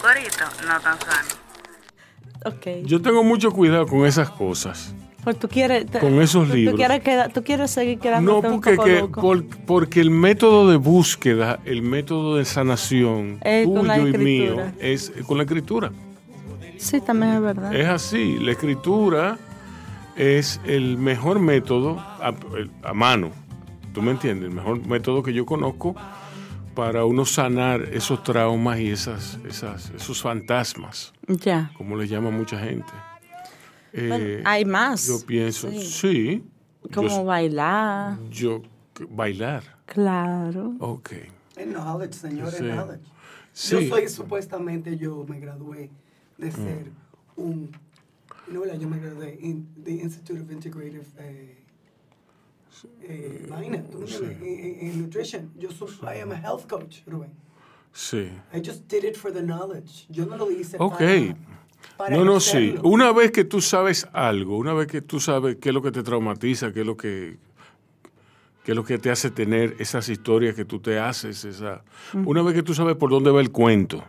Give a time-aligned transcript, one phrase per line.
[0.00, 1.28] corito, no tan sano.
[2.44, 2.84] Ok.
[2.86, 4.94] Yo tengo mucho cuidado con esas cosas.
[5.24, 5.86] Pues tú quieres...
[6.00, 6.72] Con esos tú- libros.
[6.74, 9.20] Tú quieres, queda- tú quieres seguir No, quedándote un porque, poco que- loco.
[9.20, 15.12] por- porque el método de búsqueda, el método de sanación la tuyo y mío es
[15.26, 15.90] con la escritura.
[16.78, 17.74] Sí, también es verdad.
[17.74, 19.36] Es así, la escritura
[20.16, 22.32] es el mejor método a,
[22.84, 23.30] a mano,
[23.92, 24.48] ¿tú me entiendes?
[24.48, 25.96] El mejor método que yo conozco
[26.78, 31.72] para uno sanar esos traumas y esas, esas, esos fantasmas, Ya.
[31.76, 32.92] como le llama mucha gente.
[33.92, 35.08] Bueno, Eh, hay más.
[35.08, 35.80] Yo pienso, Sí.
[35.80, 36.44] sí.
[36.94, 38.16] Como yo, bailar.
[38.30, 38.62] yo-
[39.10, 40.76] bailar, Claro.
[40.78, 41.10] ok.
[41.56, 42.64] Es knowledge, señor, Sí.
[42.64, 43.02] es knowledge.
[43.52, 43.74] Sí.
[43.74, 45.90] Yo soy, supuestamente, yo me gradué
[46.36, 46.92] de ser
[47.34, 47.72] un...
[48.46, 51.58] No, yo me gradué en the Institute of Integrative eh,
[53.02, 53.46] eh.
[53.50, 55.50] En, en- nutrition.
[55.58, 57.30] Yo soy, I am a health coach, Rubén.
[57.92, 58.28] Sí.
[58.52, 60.06] I just did it for the knowledge.
[60.08, 60.98] Yo no lo hice Ok.
[60.98, 61.36] para...
[61.96, 62.74] para No, no, sí.
[62.82, 65.90] Una vez que tú sabes algo, una vez que tú sabes qué es lo que
[65.90, 67.38] te traumatiza, qué es lo que,
[68.64, 71.82] qué es lo que te hace tener esas historias que tú te haces, esa,
[72.26, 74.04] una vez que tú sabes por dónde va el cuento,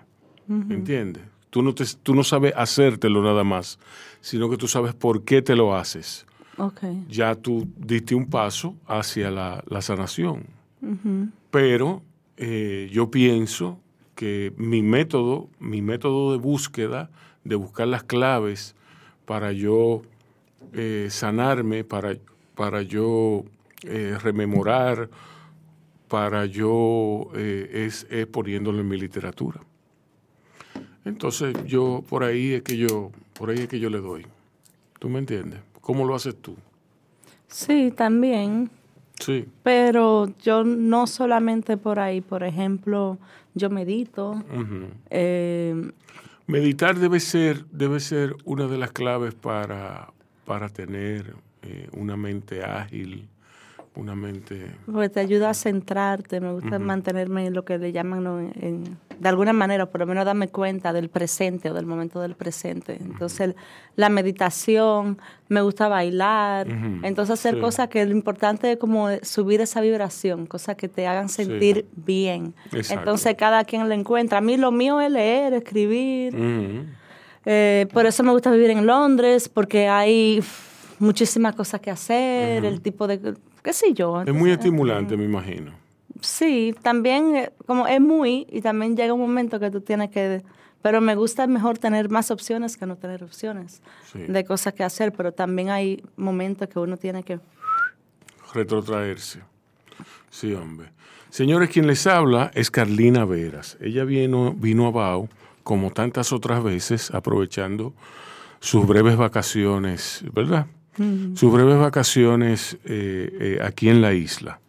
[0.48, 1.24] ¿entiendes?
[1.50, 3.80] Tú no, te, tú no sabes hacértelo nada más,
[4.22, 6.28] sino que tú sabes por qué te lo haces.
[6.60, 6.82] Ok.
[7.08, 10.46] Ya tú diste un paso hacia la, sanación.
[11.52, 12.02] Pero
[12.38, 13.80] eh, yo pienso
[14.16, 17.10] que mi método, mi método de búsqueda,
[17.46, 18.76] de buscar las claves
[19.26, 20.02] para yo
[20.74, 22.18] eh, sanarme, para,
[22.56, 23.46] para yo
[23.84, 25.10] eh, rememorar,
[26.10, 29.62] para yo es, es poniéndolo en mi literatura.
[31.06, 34.26] Entonces yo por ahí es que yo, por ahí es que yo le doy.
[35.00, 35.69] ¿Tú me entiendes?
[35.90, 36.56] ¿Cómo lo haces tú?
[37.48, 38.70] Sí, también.
[39.20, 39.48] Sí.
[39.64, 43.18] Pero yo no solamente por ahí, por ejemplo,
[43.56, 44.40] yo medito.
[45.10, 45.92] Eh,
[46.46, 50.14] Meditar debe ser, debe ser una de las claves para,
[50.46, 53.28] para tener eh, una mente ágil,
[54.00, 54.72] una mente...
[54.86, 58.40] Porque te ayuda a centrarte, me gusta mantenerme en lo que le llaman, ¿no?
[58.40, 62.36] en- de alguna manera, por lo menos darme cuenta del presente o del momento del
[62.36, 62.98] presente.
[63.02, 63.54] Entonces,
[63.98, 65.18] la meditación,
[65.50, 66.68] me gusta bailar,
[67.04, 67.60] entonces hacer sí.
[67.60, 72.54] cosas que lo importante es como subir esa vibración, cosas que te hagan sentir bien.
[72.72, 73.02] Exacto.
[73.02, 74.38] Entonces, cada quien lo encuentra.
[74.38, 76.34] A mí lo mío es leer, escribir.
[77.46, 80.42] Eh, por eso me gusta vivir en Londres, porque hay
[81.00, 83.36] muchísimas cosas que hacer, el tipo de...
[83.64, 84.22] qué sé yo.
[84.22, 85.72] Es muy estimulante, me imagino.
[86.22, 90.44] Sí, también eh, como es muy y también llega un momento que tú tienes que
[90.82, 93.82] pero me gusta mejor tener más opciones que no tener opciones
[94.12, 94.20] Sí.
[94.20, 97.40] de cosas que hacer, pero también hay momentos que uno tiene que
[98.54, 99.42] Retrotraerse.
[100.30, 100.90] Sí, hombre.
[101.30, 103.78] Señores, quien les habla es Carlina Veras.
[103.80, 105.30] Ella vino, vino a Bao,
[105.64, 107.94] como tantas otras veces, aprovechando
[108.60, 110.66] sus breves vacaciones, ¿verdad?
[111.36, 114.60] Sus breves vacaciones eh, eh, aquí en la isla.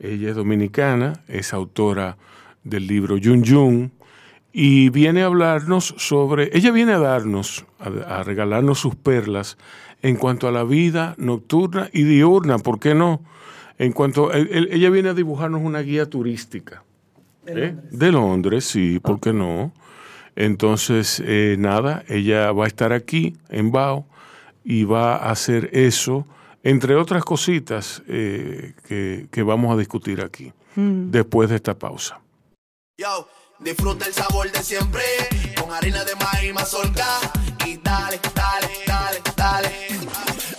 [0.00, 2.16] Ella es dominicana, es autora
[2.64, 3.92] del libro Yun Yun
[4.52, 9.56] y viene a hablarnos sobre, ella viene a darnos, a, a regalarnos sus perlas
[10.02, 13.20] en cuanto a la vida nocturna y diurna, ¿por qué no?
[13.78, 16.82] En cuanto, él- él- ella viene a dibujarnos una guía turística.
[17.46, 17.74] ¿eh?
[17.90, 19.72] De Londres, sí, ¿por qué no?
[20.36, 24.06] Entonces, eh, nada, ella va a estar aquí en Bao
[24.68, 26.26] y va a hacer eso,
[26.62, 32.20] entre otras cositas eh, que, que vamos a discutir aquí, después de esta pausa.
[32.98, 33.26] Yo,
[33.60, 35.02] disfruta el sabor de siempre
[35.58, 37.06] con harina de maíz mazorca
[37.64, 39.88] y dale, dale, dale, dale.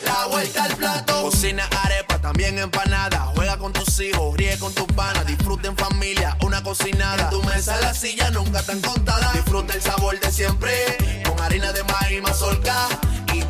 [0.04, 1.22] La vuelta al plato.
[1.22, 3.32] Cocina arepa, también empanada.
[3.36, 5.28] Juega con tus hijos, ríe con tus panas.
[5.28, 7.26] Disfruta en familia, una cocinada.
[7.26, 9.32] En tu mesa la silla nunca tan contada.
[9.34, 10.72] Disfruta el sabor de siempre
[11.24, 12.88] con harina de maíz mazorca
[13.19, 13.19] y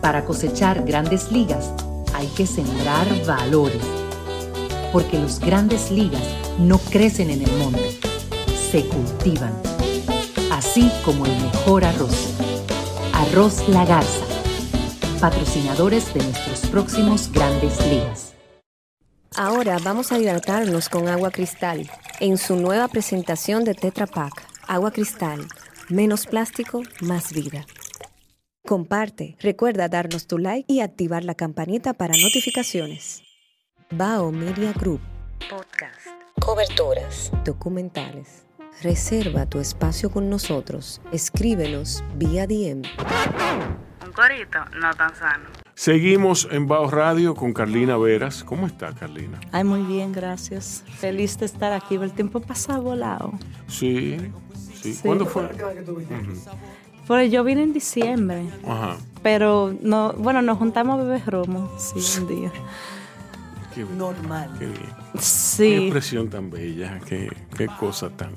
[0.00, 1.72] Para cosechar grandes ligas
[2.14, 3.82] hay que sembrar valores.
[4.92, 6.22] Porque los grandes ligas
[6.58, 8.00] no crecen en el monte,
[8.70, 9.52] se cultivan.
[10.50, 12.34] Así como el mejor arroz.
[13.12, 14.24] Arroz La Garza.
[15.20, 18.32] Patrocinadores de nuestros próximos grandes ligas.
[19.36, 21.88] Ahora vamos a hidratarnos con agua cristal
[22.20, 24.32] en su nueva presentación de Tetra Pak.
[24.66, 25.46] Agua cristal,
[25.88, 27.66] menos plástico, más vida.
[28.70, 33.20] Comparte, recuerda darnos tu like y activar la campanita para notificaciones.
[33.90, 35.00] Bao Media Group.
[35.50, 36.06] Podcast.
[36.40, 37.32] Coberturas.
[37.44, 38.46] Documentales.
[38.80, 41.00] Reserva tu espacio con nosotros.
[41.10, 42.82] Escríbenos vía DM.
[44.06, 45.48] Un corito, no tan sano.
[45.74, 48.44] Seguimos en Bao Radio con Carlina Veras.
[48.44, 49.40] ¿Cómo está, Carlina?
[49.50, 50.84] Ay, muy bien, gracias.
[51.00, 51.96] Feliz de estar aquí.
[51.96, 53.32] El tiempo pasa volado.
[53.66, 54.94] Sí, sí.
[54.94, 55.00] Sí.
[55.02, 55.48] ¿Cuándo ¿Fue
[57.10, 58.96] Pues yo vine en diciembre, Ajá.
[59.20, 62.52] pero no, bueno, nos juntamos a beber romo, sí, un día.
[63.74, 63.98] Qué bien.
[63.98, 64.48] Normal.
[64.60, 64.78] Qué bien.
[65.14, 67.28] Qué Sí, expresión tan bella, qué,
[67.58, 68.30] qué cosa tan,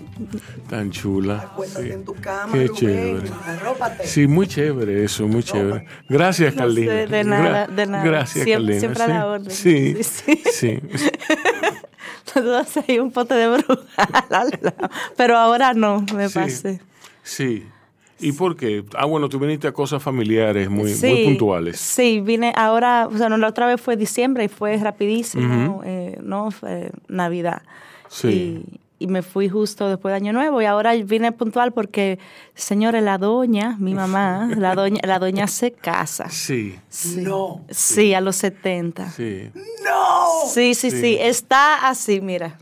[0.71, 1.51] tan chula.
[1.67, 1.91] Sí.
[1.91, 3.29] en tu cama, Qué Rubén, chévere.
[3.45, 4.07] arrópate.
[4.07, 5.85] Sí, muy chévere eso, muy chévere.
[6.09, 6.91] Gracias, No Carlina.
[6.93, 8.03] sé, de nada, de nada.
[8.03, 8.79] Gracias, Siempre- Carlina.
[8.79, 9.51] siempre a la orden.
[9.51, 10.43] Sí, Sí, sí.
[10.51, 10.79] sí.
[12.35, 13.83] entonces hay un pote de bruja.
[15.15, 16.33] Pero ahora no, me Sí.
[16.39, 16.81] pasé.
[17.21, 17.67] Sí.
[18.23, 18.83] ¿Y por qué?
[18.95, 21.79] Ah, bueno, tú viniste a cosas familiares muy, muy Sí, puntuales.
[21.79, 26.17] Sí, vine ahora, o sea, no, la otra vez fue diciembre y fue rapidísimo, eh,
[26.21, 26.51] ¿no?
[26.51, 27.61] Fue Navidad.
[28.07, 28.27] Sí.
[28.27, 32.19] Y, y me fui justo después de Año Nuevo y ahora vine puntual porque,
[32.55, 36.29] señores, la doña, mi mamá, la doña, la doña se casa.
[36.29, 36.79] Sí,
[37.17, 37.65] No.
[37.69, 39.11] Sí, a los 70.
[39.11, 39.49] sí.
[39.83, 40.47] No.
[40.49, 42.57] Sí, sí, sí, está así, mira.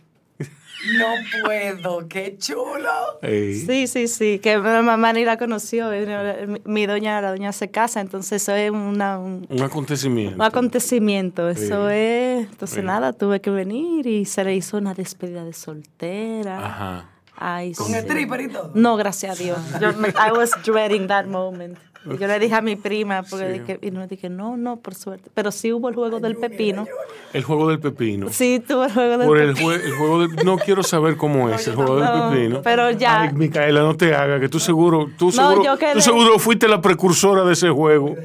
[0.97, 1.07] No
[1.45, 2.07] puedo.
[2.07, 2.89] Qué chulo.
[3.21, 7.69] Sí, sí, sí, que mi mamá ni la conoció, eh, mi, doña, la doña se
[7.69, 10.35] casa, entonces eso es una, un, Un acontecimiento.
[10.35, 11.95] un acontecimiento, eso Sí.
[11.95, 12.85] es, entonces Sí.
[12.85, 16.65] nada, tuve que venir y se le hizo una despedida de soltera.
[16.65, 17.05] Ajá.
[17.43, 17.93] Ay, Con sí.
[17.95, 18.71] stripper y todo.
[18.75, 19.57] No, gracias a Dios.
[19.79, 21.77] I was dreading that moment.
[22.03, 23.59] Y Yo le dije a mi prima, porque Sí.
[23.59, 25.30] dije, y no dije, no, no, por suerte.
[25.36, 26.88] Pero sí hubo el juego del pepino.
[27.31, 28.30] El juego del pepino.
[28.31, 29.69] Sí, tuvo el juego del Por el, pepino.
[29.71, 30.36] jue- el juego del...
[30.45, 32.62] No quiero saber cómo es el juego No, del pepino.
[32.63, 35.09] pero ya- Ay, Micaela, no te hagas, que tú seguro...
[35.18, 38.15] Tú No, seguro, yo quedé- tú seguro fuiste la precursora de ese juego.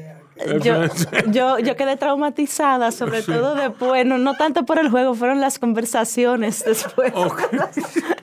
[0.63, 0.81] Yo,
[1.31, 5.57] yo, yo quedé traumatizada, sobre todo después, no, no tanto por el juego, fueron las
[5.59, 7.11] conversaciones después.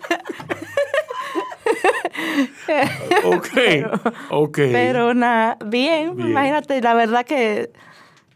[3.24, 3.34] Ok.
[3.42, 4.56] ok, ok.
[4.56, 6.30] Pero nada, bien, Bien.
[6.30, 7.70] imagínate, la verdad que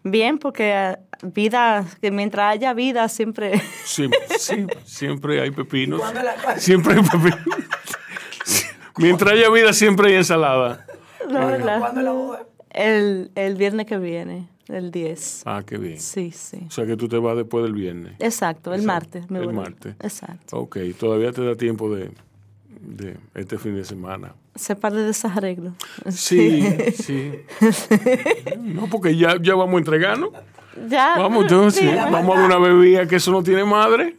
[0.05, 3.61] bien, porque ah, vida, que mientras haya vida siempre...
[3.85, 4.09] Sí,
[4.39, 6.01] sí, siempre hay pepinos.
[6.01, 7.39] ¿Cuándo la- Siempre hay pepinos.
[8.97, 10.85] Mientras haya vida, siempre hay ensalada.
[11.31, 11.79] No, ¿verdad?
[11.81, 12.43] ¿Cuándo la boda?
[12.71, 15.43] El, el viernes que viene, el 10.
[15.47, 15.99] Ah, qué bien.
[16.01, 16.65] Sí, sí.
[16.67, 18.15] O sea que tú te vas después del viernes.
[18.19, 19.31] Exacto, el Exacto, martes.
[19.31, 19.55] me el voy.
[19.55, 19.95] martes.
[20.01, 20.57] Exacto.
[20.59, 22.11] Ok, todavía te da tiempo de,
[22.97, 24.35] de este fin de semana.
[24.55, 25.75] Se par de desarreglos.
[26.09, 26.63] Sí,
[26.95, 27.33] sí.
[28.59, 30.31] No, porque ya, ya vamos a entregarnos.
[30.89, 31.15] Ya.
[31.19, 34.17] Vamos, entonces, sí, vamos a una bebida que eso no tiene madre.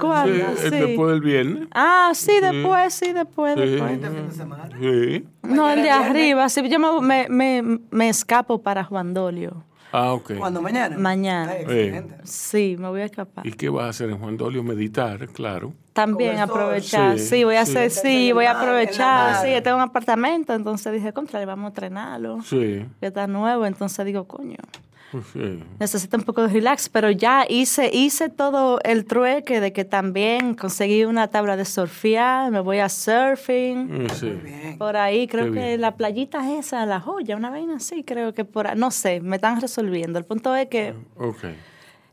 [0.00, 0.34] ¿Cuál?
[0.34, 0.70] Sí, Ah, es sí.
[0.70, 1.68] después del viernes.
[1.72, 3.60] Ah, sí, después, sí, después, Sí.
[3.60, 3.92] después.
[3.92, 4.68] Este fin de semana.
[4.80, 5.24] Sí.
[5.42, 6.48] No, el de arriba.
[6.48, 9.64] Sí, yo me, me, me, me escapo para Juan Dolio.
[9.92, 10.32] Ah, ok.
[10.38, 10.62] ¿Cuándo?
[10.62, 10.96] ¿Mañana?
[10.96, 11.54] Mañana.
[11.56, 12.14] Excelente.
[12.24, 13.46] Sí, me voy a escapar.
[13.46, 14.62] ¿Y qué vas a hacer en Juan Dolio?
[14.62, 15.74] Meditar, claro.
[15.92, 17.18] También aprovechar.
[17.18, 17.72] Sí, Sí, voy a sí.
[17.72, 19.44] hacer, sí, voy a aprovechar.
[19.44, 22.40] Sí, yo tengo un apartamento, entonces dije, contra, le vamos a estrenarlo.
[22.42, 22.86] Sí.
[23.00, 24.56] Que está nuevo, entonces digo, coño,
[25.32, 25.62] sí.
[25.78, 30.54] necesito un poco de relax, pero ya hice, hice todo el trueque de que también
[30.54, 34.04] conseguí una tabla de surfear, me voy a surfing.
[34.04, 34.30] Mm, sí.
[34.30, 34.78] Bien.
[34.78, 35.80] Por ahí, creo Qué que bien.
[35.80, 39.20] la playita es esa, la joya, una vaina así, creo que por ahí, no sé,
[39.20, 40.18] me están resolviendo.
[40.18, 41.44] El punto es que Ok.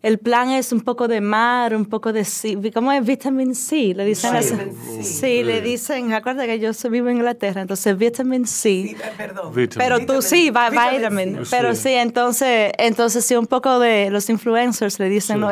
[0.01, 3.06] El plan es un poco de mar, un poco de C, ¿cómo es?
[3.06, 5.03] Vitamin C, le dicen C.
[5.03, 8.70] Sí, le dicen, acuérdate que yo vivo en Inglaterra, entonces vitamin C.
[8.70, 9.53] Sí, eh, perdón.
[9.53, 9.88] Vitamin.
[9.89, 11.39] Pero tú sí, va- Vitamin.
[11.51, 11.82] Pero Sí.
[11.84, 15.50] sí, entonces, entonces sí, un poco de los influencers le dicen, ¿no?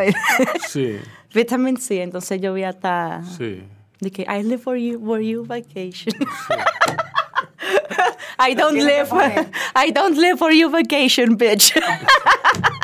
[0.69, 0.97] Sí,
[1.33, 3.25] vitamin C, entonces yo voy a estar...
[3.25, 3.63] sí.
[3.99, 6.13] De que I live for you, for you vacation.
[8.39, 9.09] I don't live.
[9.75, 11.73] I don't live for you vacation, bitch.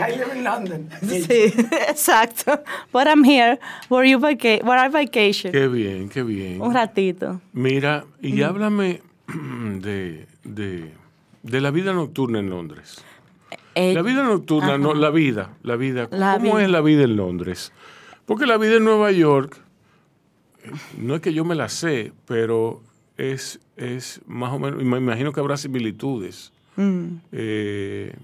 [0.00, 0.88] I live in London.
[1.02, 1.52] sí,
[1.88, 2.60] exacto.
[2.92, 5.52] But I'm here for you vaca for our vacation.
[5.52, 6.60] Qué bien, qué bien.
[6.62, 7.40] Un ratito.
[7.52, 9.00] Mira, y háblame
[9.80, 10.92] de, de,
[11.42, 13.02] de la vida nocturna en Londres.
[13.74, 16.08] Eh, La vida nocturna, no, la vida, la vida.
[16.10, 16.64] La ¿Cómo vida.
[16.64, 17.72] es la vida en Londres?
[18.26, 19.56] Porque la vida en Nueva York,
[20.98, 22.82] no es que yo me la sé, pero
[23.16, 26.52] es, es más o menos, y me imagino que habrá similitudes.
[26.76, 28.14] mm, Eh,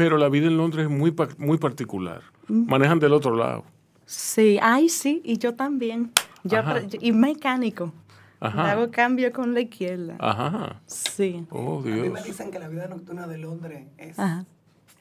[0.00, 2.22] pero la vida en Londres es muy, muy particular.
[2.48, 2.70] Mm.
[2.70, 3.64] Manejan del otro lado.
[4.06, 6.10] sí, ay, sí, y yo también.
[6.42, 6.80] Yo Ajá.
[6.80, 7.92] apre- y mecánico.
[8.40, 8.70] Ajá.
[8.72, 10.16] Hago cambio con la izquierda.
[10.18, 10.80] Ajá.
[10.86, 11.44] Sí.
[11.50, 12.24] Oh, A mí me Dios.
[12.24, 14.46] dicen que la vida nocturna de Londres es Ajá.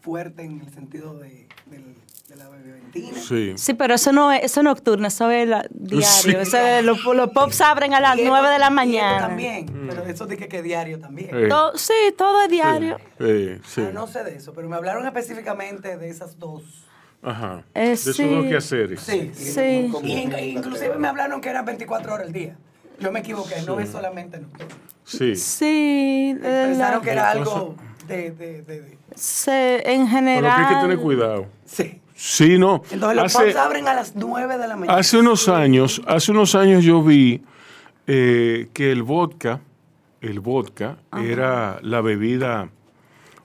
[0.02, 1.96] Fuerte en el sentido de, del
[2.30, 3.18] de la beventina.
[3.18, 3.54] Sí.
[3.58, 6.06] Sí, pero eso no es, eso es nocturno, eso es la- diario.
[6.06, 6.30] Sí.
[6.30, 9.28] Eso es- los, los pops abren a las esto- 9 de la mañana.
[9.30, 11.30] también, pero eso de que, que diario también.
[11.36, 12.98] Eh, To- sí, todo es diario.
[13.18, 13.82] sí, sí.
[13.88, 16.86] Ah, no sé de eso, pero me hablaron específicamente de esas dos.
[17.24, 17.64] Ajá.
[17.74, 18.28] Eh, de esos sí.
[18.30, 19.00] dos quehaceres.
[19.02, 19.92] Sí, Sí.
[20.04, 22.56] Y in- inclusive me hablaron que eran 24 horas al día.
[23.00, 24.76] Yo me equivoqué, no es solamente nocturno.
[25.04, 25.36] Sí.
[25.36, 27.76] Sí, eh, Pensaron la- que era algo
[28.10, 30.56] de, de, de, de- se- en Pero general.
[30.56, 31.46] que hay que tener cuidado.
[31.66, 32.02] Sí.
[32.16, 32.82] Sí, no.
[32.92, 34.98] Entonces los Hace- pubs abren a las 9 de la mañana.
[35.00, 37.42] Hace unos años, hace unos años yo vi
[38.08, 39.62] eh, que el vodka,
[40.20, 42.70] el vodka era la bebida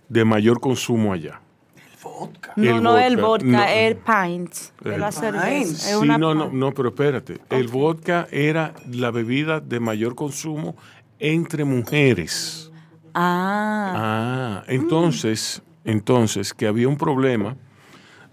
[0.09, 1.41] de mayor consumo allá.
[1.77, 2.53] El vodka.
[2.57, 3.65] No, el no el vodka, vodka, no.
[3.69, 4.55] el pint.
[4.81, 5.21] de El la pint.
[5.21, 5.51] cerveza.
[5.61, 7.39] Es Sí, una no, no, no, pero espérate.
[7.51, 10.75] El vodka era la bebida de mayor consumo
[11.21, 12.73] entre mujeres.
[13.15, 17.57] Ah, Ah, entonces, entonces que había un problema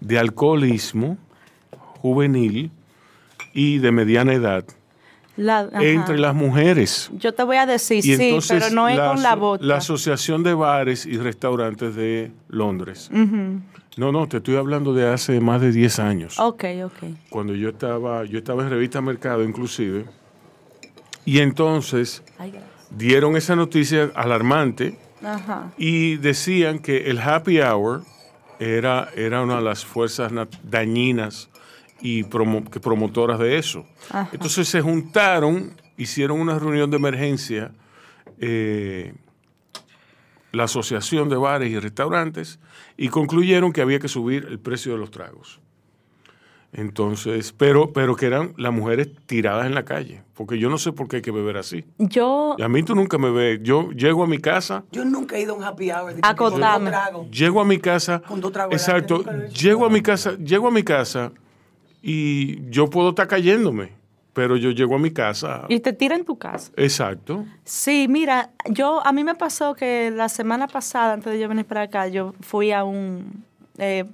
[0.00, 1.16] de alcoholismo
[2.00, 2.70] juvenil
[3.54, 4.64] y de mediana edad
[5.36, 7.10] la- entre las mujeres.
[7.14, 9.64] Yo te voy a decir, Y sí, pero no es con la vodka.
[9.64, 13.08] La Asociación de Bares y Restaurantes de Londres.
[13.96, 16.38] No, no, te estoy hablando de hace más de 10 años.
[16.40, 17.04] Ok, ok.
[17.30, 20.06] Cuando yo estaba, yo estaba en Revista Mercado inclusive.
[21.24, 22.52] Y entonces Ay.
[22.96, 25.72] Dieron esa noticia alarmante Ajá.
[25.78, 28.02] y decían que el happy hour
[28.60, 31.48] era, era una de las fuerzas na- dañinas
[32.00, 33.86] y promo- que promotoras de eso.
[34.10, 34.28] Ajá.
[34.32, 37.72] Entonces se juntaron, hicieron una reunión de emergencia,
[38.38, 39.14] eh,
[40.52, 42.58] la Asociación de Bares y Restaurantes,
[42.96, 45.60] y concluyeron que había que subir el precio de los tragos.
[46.74, 50.92] Entonces, pero, pero que eran las mujeres tiradas en la calle, porque yo no sé
[50.92, 51.84] por qué hay que beber así.
[51.98, 53.60] Yo, Y a mí tú nunca me ves.
[53.62, 56.14] Yo llego a mi casa, Yo nunca he ido a un happy hour.
[56.22, 56.90] Acotame.
[56.90, 57.30] tragos.
[57.30, 58.22] llego a mi casa.
[58.26, 59.22] Con dos tragos Exacto.
[59.50, 61.32] Llego a mi casa, llego a mi casa
[62.02, 63.92] y yo puedo estar cayéndome,
[64.32, 65.66] pero yo llego a mi casa.
[65.68, 66.72] y te tira en tu casa.
[66.76, 67.44] Exacto.
[67.64, 71.66] Sí, mira, yo a mí me pasó que la semana pasada, antes de yo venir
[71.66, 73.44] para acá, yo fui a un
[73.76, 74.04] eh,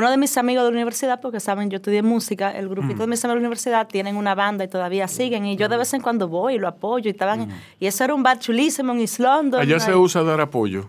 [0.00, 3.06] uno de mis amigos de la universidad, porque saben, yo estudié música, el grupito de
[3.06, 5.94] mis amigos de la universidad tienen una banda y todavía siguen, y yo de vez
[5.94, 9.00] en cuando voy y lo apoyo, y estaban, y eso era un bar chulísimo en
[9.00, 9.60] East London.
[9.60, 10.88] Allá se usa dar apoyo.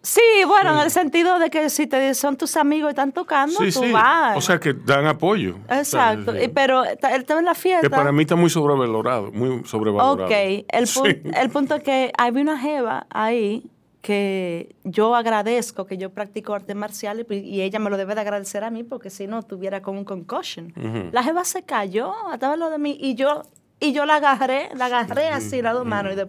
[0.00, 3.58] Sí, bueno, en el sentido de que si te son tus amigos y están tocando,
[3.58, 3.90] Sí, tú sí.
[3.90, 4.36] vas.
[4.36, 5.56] O sea que dan apoyo.
[5.68, 7.80] Exacto, O sea, y- pero él estaba en la fiesta.
[7.82, 10.24] que para mí está muy sobrevalorado, muy sobrevalorado.
[10.26, 10.88] Ok, el,
[11.36, 13.64] el punto es que había una jeva ahí
[14.00, 18.20] que yo agradezco que yo practico artes marciales y y ella me lo debe de
[18.20, 20.72] agradecer a mí porque si no tuviera con un concussion.
[21.12, 23.42] La jeva se cayó, estaba lo de mí y yo
[23.80, 26.28] y yo la agarré, la agarré así las dos manos y, de-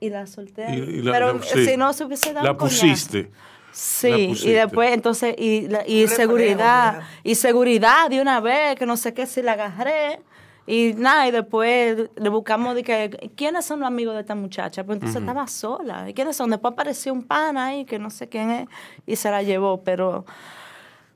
[0.00, 0.66] y la solté.
[0.74, 1.64] Y- y la- Pero la- sí.
[1.66, 3.30] si no se hubiese dado La pusiste.
[3.72, 8.96] Sí, y después, entonces, y, la- y seguridad, y seguridad de una vez, que no
[8.96, 10.20] sé qué, si la agarré,
[10.66, 14.84] y nada, y después le buscamos de que, ¿quiénes son los amigos de esta muchacha?
[14.84, 16.50] Pues entonces estaba sola, ¿y quiénes son?
[16.50, 18.68] Después apareció un pana ahí, que no sé quién es,
[19.06, 20.24] y se la llevó, pero,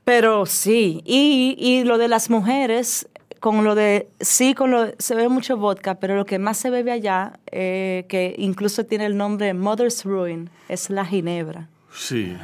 [0.05, 3.09] pero sí, y, y lo de las mujeres,
[3.41, 6.69] con lo de, sí, con lo, se ve mucho vodka, pero lo que más se
[6.69, 11.67] bebe allá, eh, que incluso tiene el nombre Mother's Ruin, es la ginebra.
[11.91, 12.37] Sí.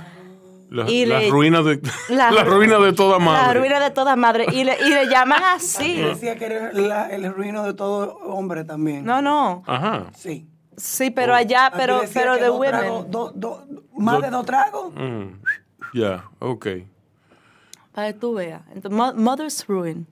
[0.69, 3.47] La, Y la le- ruina de la, ruina de toda madre.
[3.47, 4.45] La ruina de toda madre.
[4.51, 5.93] Y le, y le llaman así.
[5.93, 9.05] Y decía que era la- el ruino de todo hombre también.
[9.05, 9.63] No, no.
[9.65, 10.07] Ajá.
[10.15, 10.45] Sí.
[10.75, 12.69] Sí, pero allá, pero, pero de women.
[12.69, 13.65] tragos, do- do-
[13.97, 14.93] más de dos tragos.
[14.93, 15.39] Mm.
[15.93, 16.67] Ya, ok.
[17.93, 18.61] Para que tú veas.
[19.15, 20.05] Mother's Ruin.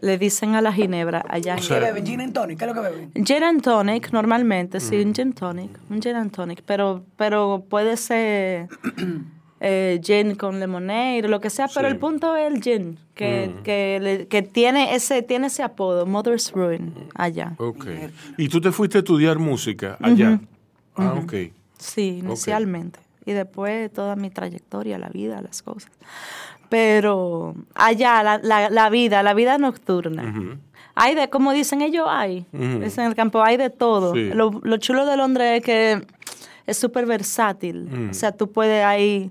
[0.00, 1.56] Le dicen a la ginebra allá.
[1.56, 2.04] ¿Qué beben?
[2.04, 3.12] Gin and tonic, ¿qué es lo que beben?
[3.24, 5.70] Gin and tonic, normalmente, sí, un gin tonic.
[5.88, 6.62] Un gin and tonic.
[6.66, 8.68] Pero, pero puede ser
[9.66, 11.66] eh, gin con lemonade, lo que sea.
[11.74, 16.06] Pero el punto es el gin, que, que, le- que tiene, ese, tiene ese apodo,
[16.06, 17.54] Mother's Ruin, allá.
[17.58, 17.86] Ok.
[18.38, 20.40] ¿Y tú te fuiste a estudiar música allá?
[20.94, 21.34] Ah, ok.
[21.78, 23.00] Sí, inicialmente.
[23.24, 25.90] Y después toda mi trayectoria, la vida, las cosas.
[26.68, 30.58] Pero allá, la, la, la vida, la vida nocturna.
[30.94, 32.46] Hay de, como dicen ellos, hay.
[32.82, 34.14] Es en el campo, hay de todo.
[34.14, 34.30] Sí.
[34.32, 36.06] Lo, lo chulo de Londres es que
[36.66, 38.08] es súper versátil.
[38.10, 39.30] O sea, tú puedes ahí,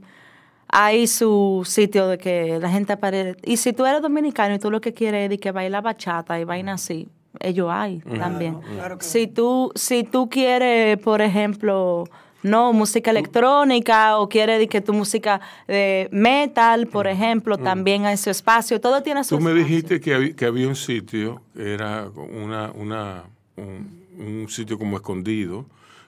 [0.77, 3.37] hay su sitio de que la gente aparece.
[3.43, 6.43] Y si tú eres dominicano y tú lo que quieres es que baila bachata y
[6.43, 7.07] vaina así,
[7.39, 8.59] ellos hay también.
[8.75, 12.03] claro que si tú, si tú quieres, por ejemplo,
[12.43, 18.29] no música electrónica o quieres que tu música de metal, por ejemplo, también hay su
[18.29, 18.79] espacio.
[18.81, 19.65] Todo tiene su Tú me espacio.
[19.67, 23.23] dijiste que había, que había un sitio, era una, una,
[23.55, 25.65] un- un sitio como escondido,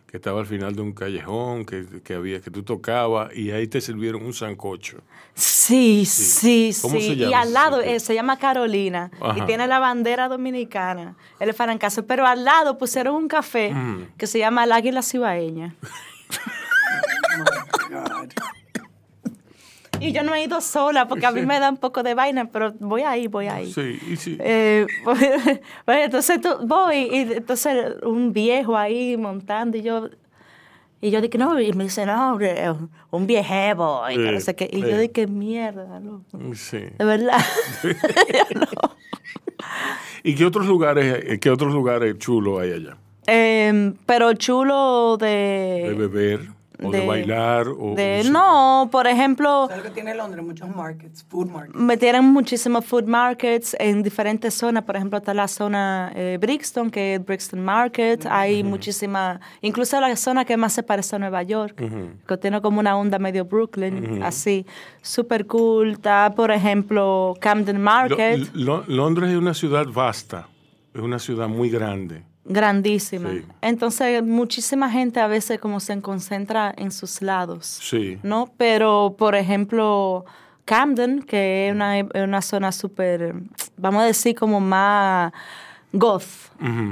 [0.08, 3.68] que estaba al final de un callejón, que, que había, que tú tocabas, y ahí
[3.68, 5.00] te sirvieron un sancocho.
[5.34, 6.82] Sí, sí, sí.
[6.82, 10.30] ¿Cómo se Y llama al ese lado eh, se llama Carolina y tiene la bandera
[10.30, 12.06] dominicana, el farancazo.
[12.06, 13.74] Pero al lado pusieron un café
[14.18, 15.76] que se llama el Águila Cibaeña.
[20.00, 22.50] Y yo no he ido sola porque a mí me da un poco de vaina,
[22.52, 23.72] pero voy ahí, voy ahí.
[23.72, 24.38] Sí, y sí.
[24.40, 25.24] Eh, bueno,
[25.88, 30.10] entonces tú, voy y entonces un viejo ahí montando y yo
[31.00, 32.40] y yo dije no y me dice no
[33.12, 36.26] un viejevo y no sé qué y yo dije mierda loco
[36.56, 36.80] sí.
[36.98, 37.40] de verdad
[38.56, 38.98] No.
[40.24, 42.98] ¿Y qué otros lugares, eh, qué otros lugares chulos hay allá?
[43.28, 46.50] Em, pero chulo De de, beber,
[46.84, 47.96] o de, de- bailar, o...
[47.96, 48.30] de- sí.
[48.32, 50.46] no por ejemplo ¿Sabes lo que tiene Londres?
[50.46, 51.76] Muchos markets, food markets.
[51.76, 54.84] me tienen muchísimos food markets en diferentes zonas.
[54.84, 58.26] Por ejemplo, está la zona eh, Brixton, que es Brixton Market.
[58.30, 61.82] Hay muchísima, incluso la zona que más se parece a Nueva York,
[62.28, 64.66] que tiene como una onda medio Brooklyn, así.
[65.02, 65.92] Super cool.
[65.94, 70.48] Está, por ejemplo, Camden Lo- Market, Lo- Londres es una ciudad vasta,
[70.94, 72.24] es una ciudad muy grande.
[72.48, 73.32] Grandísima.
[73.32, 73.46] Sí.
[73.62, 77.66] Entonces, muchísima gente a veces como se concentra en sus lados.
[77.66, 78.18] Sí.
[78.24, 78.50] ¿no?
[78.58, 80.26] Pero, por ejemplo,
[80.66, 83.36] Camden, que es una, una zona súper,
[83.78, 85.32] vamos a decir, como más
[85.94, 86.24] goth,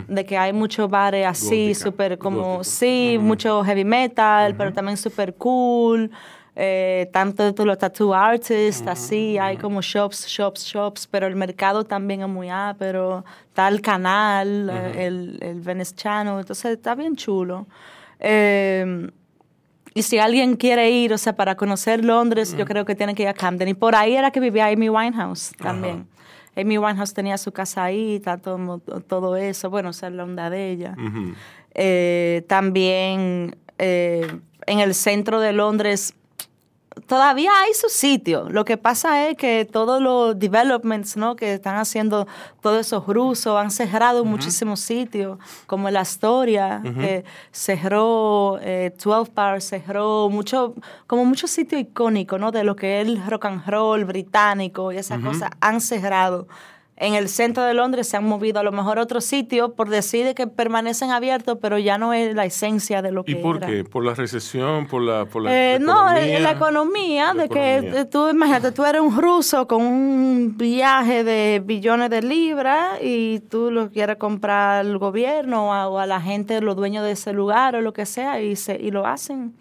[0.08, 5.36] de que hay muchos bares así, súper como, sí, mucho heavy metal, pero también súper
[5.36, 6.12] cool.
[6.58, 11.84] Eh, tanto de los tattoo artists, así, hay como shops, shops, shops, pero el mercado
[11.84, 12.48] también es muy
[12.80, 17.68] pero Está el canal, eh, el, el Venice Channel, entonces está bien chulo.
[18.20, 19.10] Eh,
[19.94, 23.24] y si alguien quiere ir, o sea, para conocer Londres, yo creo que tiene que
[23.24, 23.70] ir a Camden.
[23.70, 26.08] Y por ahí era que vivía Amy Winehouse también.
[26.58, 29.70] Amy Winehouse tenía su casa ahí, está todo, todo eso.
[29.70, 30.96] Bueno, o sea, la onda de ella.
[31.74, 36.14] Eh, también en el centro de Londres
[37.08, 38.48] todavía hay su sitio.
[38.50, 41.36] Lo que pasa es que todos los developments ¿no?
[41.36, 42.28] que están haciendo
[42.62, 45.38] todos esos rusos han cerrado muchísimos sitios,
[45.68, 50.74] como la Astoria, que cerró, eh, 12 Bar cerró, mucho,
[51.08, 52.52] como muchos sitios icónicos ¿no?
[52.52, 56.48] de lo que es el rock and roll británico y esas cosas han cerrado.
[56.97, 59.89] En el centro de Londres se han movido a lo mejor a otros sitios por
[59.89, 63.36] decir de que permanecen abiertos, pero ya no es la esencia de lo que ¿Y
[63.36, 63.67] por era.
[63.67, 63.84] qué?
[63.84, 64.88] ¿Por la recesión?
[64.88, 66.38] ¿Por la, por la Eh, no, economía?
[66.38, 68.10] eh, la economía, La de que economía.
[68.10, 73.71] tú, imagínate, tú eres un ruso con un viaje de billones de libras y tú
[73.71, 77.34] lo quieres comprar al gobierno o a, o a la gente, los dueños de ese
[77.34, 79.53] lugar o lo que sea, y, se, y lo hacen.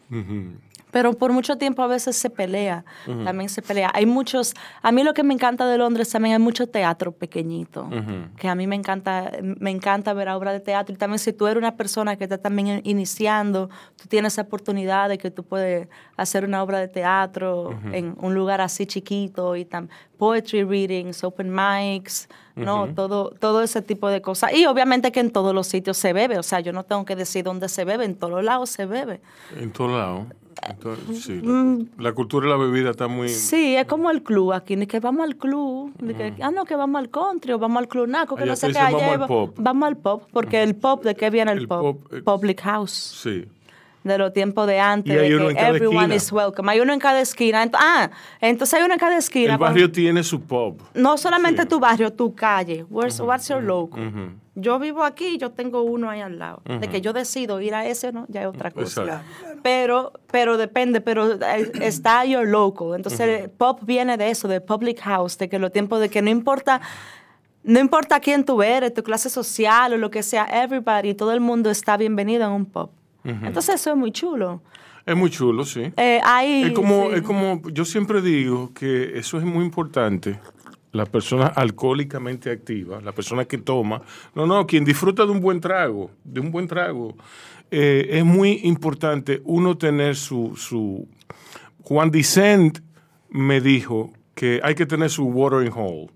[0.95, 2.85] Pero por mucho tiempo a veces se pelea,
[3.25, 3.91] también se pelea.
[3.95, 7.91] Hay muchos, a mí lo que me encanta de Londres también hay mucho teatro pequeñito,
[8.37, 10.95] que a mí me encanta, me encanta ver obras de teatro.
[10.95, 15.09] Y también si tú eres una persona que está también iniciando, tú tienes esa oportunidad
[15.09, 19.65] de que tú puedes hacer una obra de teatro en un lugar así chiquito y
[19.65, 22.95] tam poetry readings, open mics, ¿no?
[22.95, 24.53] todo, todo ese tipo de cosas.
[24.55, 27.17] Y obviamente que en todos los sitios se bebe, o sea, yo no tengo que
[27.17, 29.21] decir dónde se bebe, en todos lados se bebe.
[29.59, 30.27] En todos lados.
[31.13, 33.27] Sí, la, la cultura de la bebida está muy...
[33.29, 33.31] Mm.
[33.31, 36.65] Sí, es como el club aquí, ni que vamos al club, ni que, ah, no,
[36.65, 38.97] que vamos al country o vamos al club naco, que Allá no sé qué allá
[38.97, 39.55] "Vamos al pop".
[39.59, 42.03] Vamos al pop, porque el pop, ¿de qué viene el, El pop?
[42.03, 43.45] pop, Public house, Sí.
[44.05, 46.15] de los tiempos de antes, Y hay de uno que en cada everyone esquina.
[46.17, 46.71] is welcome.
[46.71, 47.67] Hay uno en cada esquina.
[47.73, 49.53] Ah, entonces hay uno en cada esquina.
[49.55, 50.77] El barrio tiene su pub.
[50.95, 51.69] no solamente Sí.
[51.69, 52.85] tu barrio, tu calle.
[52.91, 54.03] Where's, what's your local?
[54.57, 56.63] Yo vivo aquí, yo tengo uno ahí al lado.
[56.65, 58.27] De que yo decido ir a ese, ¿no?
[58.29, 59.25] Ya es otra cosa.
[59.63, 62.95] Pero, pero depende, pero eh, está your local.
[62.95, 66.31] Entonces, pop viene de eso, de public house, de que los tiempos de que no
[66.31, 66.81] importa,
[67.65, 71.41] no importa quién tú eres, tu clase social o lo que sea, everybody, todo el
[71.41, 72.93] mundo está bienvenido en un pop.
[73.25, 74.61] Entonces, eso es muy chulo.
[75.07, 75.93] Es muy chulo, sí.
[75.97, 77.17] Eh, hay, Es como, sí.
[77.17, 80.39] es como, yo siempre digo que eso es muy importante.
[80.95, 84.01] La persona alcohólicamente activa, la persona que toma,
[84.35, 87.17] no, no, quien disfruta de un buen trago, de un buen trago,
[87.71, 91.07] eh, es muy importante uno tener su, su...
[91.83, 92.79] Juan Dicent
[93.29, 96.09] me dijo que hay que tener su watering hole,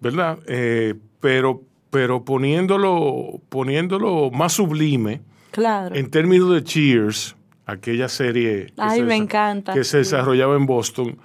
[0.00, 0.38] ¿verdad?
[0.46, 5.22] Eh, pero, pero poniéndolo, poniéndolo más sublime,
[5.52, 5.94] Claro.
[5.94, 9.96] en términos de Cheers, aquella serie que, se, me desa- encanta, que se sí.
[9.98, 11.16] desarrollaba en Boston,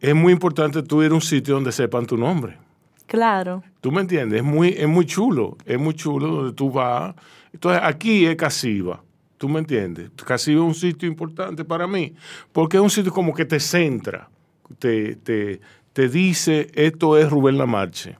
[0.00, 2.56] es muy importante tú ir a un sitio donde sepan tu nombre.
[3.06, 3.62] Claro.
[3.80, 4.38] ¿Tú me entiendes?
[4.40, 7.14] Es muy, es muy chulo, es muy chulo donde tú vas.
[7.52, 9.02] Entonces, aquí es Casiva,
[9.38, 10.10] ¿tú me entiendes?
[10.26, 12.14] Casiva es un sitio importante para mí,
[12.52, 14.28] porque es un sitio como que te centra,
[14.78, 15.60] te, te,
[15.94, 18.16] te dice, esto es Rubén Lamarche.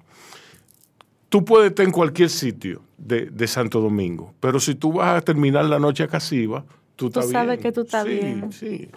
[1.29, 5.21] tú puedes estar en cualquier sitio de, de Santo Domingo, pero si tú vas a
[5.21, 6.65] terminar la noche a Casiva,
[6.97, 7.63] tú, Tú estás sabes bien.
[7.63, 8.53] que tú estás Sí, bien.
[8.53, 8.89] Sí,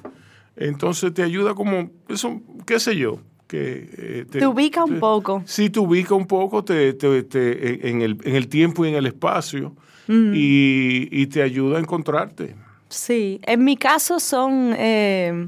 [0.56, 3.90] Entonces te ayuda como, eso, qué sé yo, que...
[3.98, 5.44] eh, Te ubica un poco.
[5.46, 8.96] Sí, te ubica un poco te, te- te- en, el, en el tiempo y en
[8.96, 9.76] el espacio
[10.08, 10.34] Mm.
[10.34, 12.56] y, y te ayuda a encontrarte.
[12.90, 14.74] Sí, en mi caso son...
[14.78, 15.48] eh,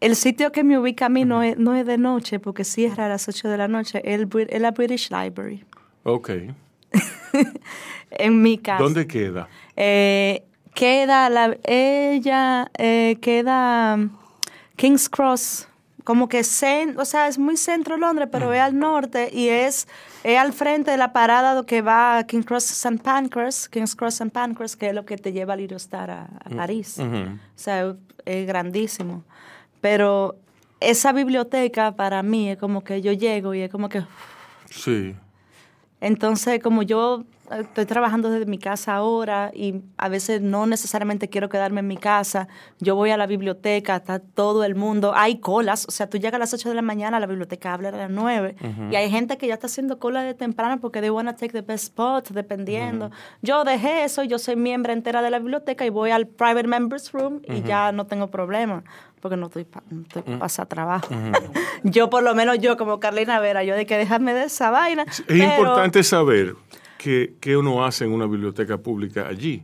[0.00, 3.06] el sitio que me ubica a mí no es, no es de noche, porque cierra
[3.06, 4.20] a las 8 de la noche, es
[4.60, 5.64] la British Library.
[6.04, 6.30] Ok.
[8.10, 8.84] En mi caso.
[8.84, 9.48] ¿Dónde queda?
[9.76, 10.44] Eh,
[10.78, 11.56] queda la...
[11.64, 14.10] Ella eh, queda um,
[14.76, 15.66] King's Cross,
[16.04, 16.40] como que...
[16.42, 19.88] cen- o sea, es muy centro de Londres, pero es al norte y es,
[20.22, 22.98] es al frente de la parada que va a King's Cross St.
[23.02, 24.30] Pancras, King's Cross St.
[24.30, 26.98] Pancras, que es lo que te lleva al Eurostar a, a París.
[26.98, 27.32] Ujú.
[27.34, 29.24] O sea, es grandísimo.
[29.80, 30.36] Pero
[30.78, 34.04] esa biblioteca para mí es como que yo llego y es como que...
[34.70, 35.16] Sí.
[36.00, 41.48] Entonces, como yo estoy trabajando desde mi casa ahora y a veces no necesariamente quiero
[41.48, 45.86] quedarme en mi casa, yo voy a la biblioteca, está todo el mundo, hay colas,
[45.88, 48.10] o sea, tú llegas a las 8 de la mañana, la biblioteca abre a las
[48.10, 48.56] 9
[48.90, 51.52] y hay gente que ya está haciendo cola de temprano porque they want to take
[51.52, 53.10] the best spot, dependiendo.
[53.42, 57.12] Yo dejé eso, yo soy miembro entera de la biblioteca y voy al private members
[57.12, 58.82] room y ya no tengo problema
[59.20, 61.08] porque no estoy, pa- no estoy pasa trabajo.
[61.82, 65.02] yo por lo menos yo como Carlina Vera, yo de que dejarme de esa vaina.
[65.08, 66.54] Es pero- importante saber
[66.98, 69.62] qué, qué uno hace en una biblioteca pública allí.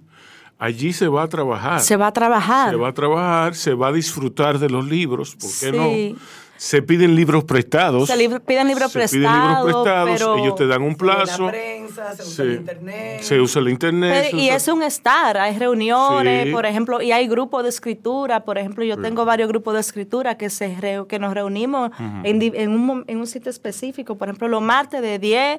[0.59, 1.81] Allí se va a trabajar.
[1.81, 2.71] Se va a trabajar.
[2.71, 6.13] Se va a trabajar, se va a disfrutar de los libros, ¿por qué Sí.
[6.13, 6.19] no?
[6.57, 8.09] Se piden libros prestados.
[8.09, 11.45] Se piden libros Se piden libros prestados, pero- ellos te dan un Se lee plazo.
[11.47, 13.21] La prensa, se usa el internet.
[13.23, 14.13] Se usa el internet.
[14.15, 16.53] Pero- se y usa- es un estar, hay reuniones, Sí.
[16.53, 20.37] por ejemplo, y hay grupos de escritura, por ejemplo, yo tengo varios grupos de escritura
[20.37, 21.91] que se reu- que nos reunimos
[22.23, 25.59] en, un, en un sitio específico, por ejemplo, los martes de 10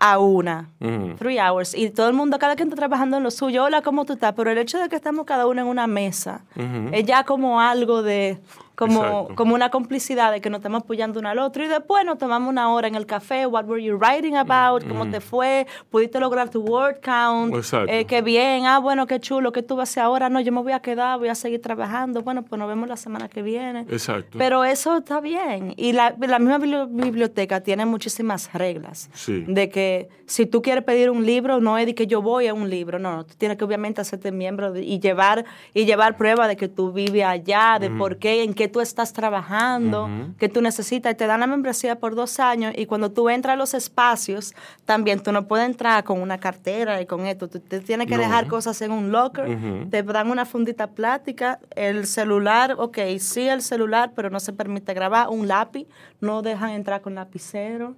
[0.00, 1.14] a 1, Ujú.
[1.18, 4.04] three hours, y todo el mundo, cada quien está trabajando en lo suyo, hola, ¿cómo
[4.04, 4.34] tú estás?
[4.34, 6.44] Pero el hecho de que estamos cada uno en una mesa,
[6.92, 8.38] es ya como algo de,
[8.74, 9.34] como, Exacto.
[9.36, 12.48] como una complicidad de que nos estamos apoyando uno al otro, y después nos tomamos
[12.50, 16.48] una hora en el café, what were you writing about, cómo te fue, pudiste lograr
[16.50, 17.54] tu word count,
[17.88, 20.28] eh, qué bien, ah, bueno, qué chulo, ¿qué tú vas a hacer ahora?
[20.28, 22.96] No, yo me voy a quedar, voy a seguir trabajando, bueno, pues nos vemos la
[22.96, 23.80] semana que viene.
[23.90, 24.38] Exacto.
[24.38, 25.74] Pero eso está bien.
[25.76, 29.08] Y la, la misma bibli- biblioteca tiene muchísimas reglas.
[29.14, 29.44] Sí.
[29.46, 32.54] De que si tú quieres pedir un libro, no es de que yo voy a
[32.54, 36.16] un libro, no, no, tú tienes que obviamente hacerte miembro de- y llevar y llevar
[36.16, 40.48] prueba de que tú vives allá, de por qué, en qué tú estás trabajando, que
[40.48, 41.12] tú necesitas.
[41.12, 44.54] Y te dan la membresía por dos años y cuando tú entras a los espacios,
[44.84, 47.48] también tú no puedes entrar con una cartera y con esto.
[47.48, 48.22] Tú te tienes que No.
[48.22, 53.62] dejar cosas en un locker, te dan una fundita plástica, el celular, ok, sí el
[53.62, 55.86] celular, pero no se permite grabar, un lápiz,
[56.20, 57.94] no dejan entrar con lapicero,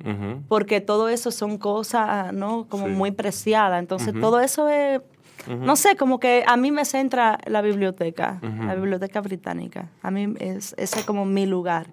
[0.48, 2.66] porque todo eso son cosas, ¿no?
[2.68, 2.92] Como Sí.
[2.92, 3.78] muy preciadas.
[3.78, 5.00] Entonces, todo eso es,
[5.48, 9.88] no sé, como que a mí me centra la biblioteca, la biblioteca británica.
[10.02, 11.86] A mí es, ese es como mi lugar.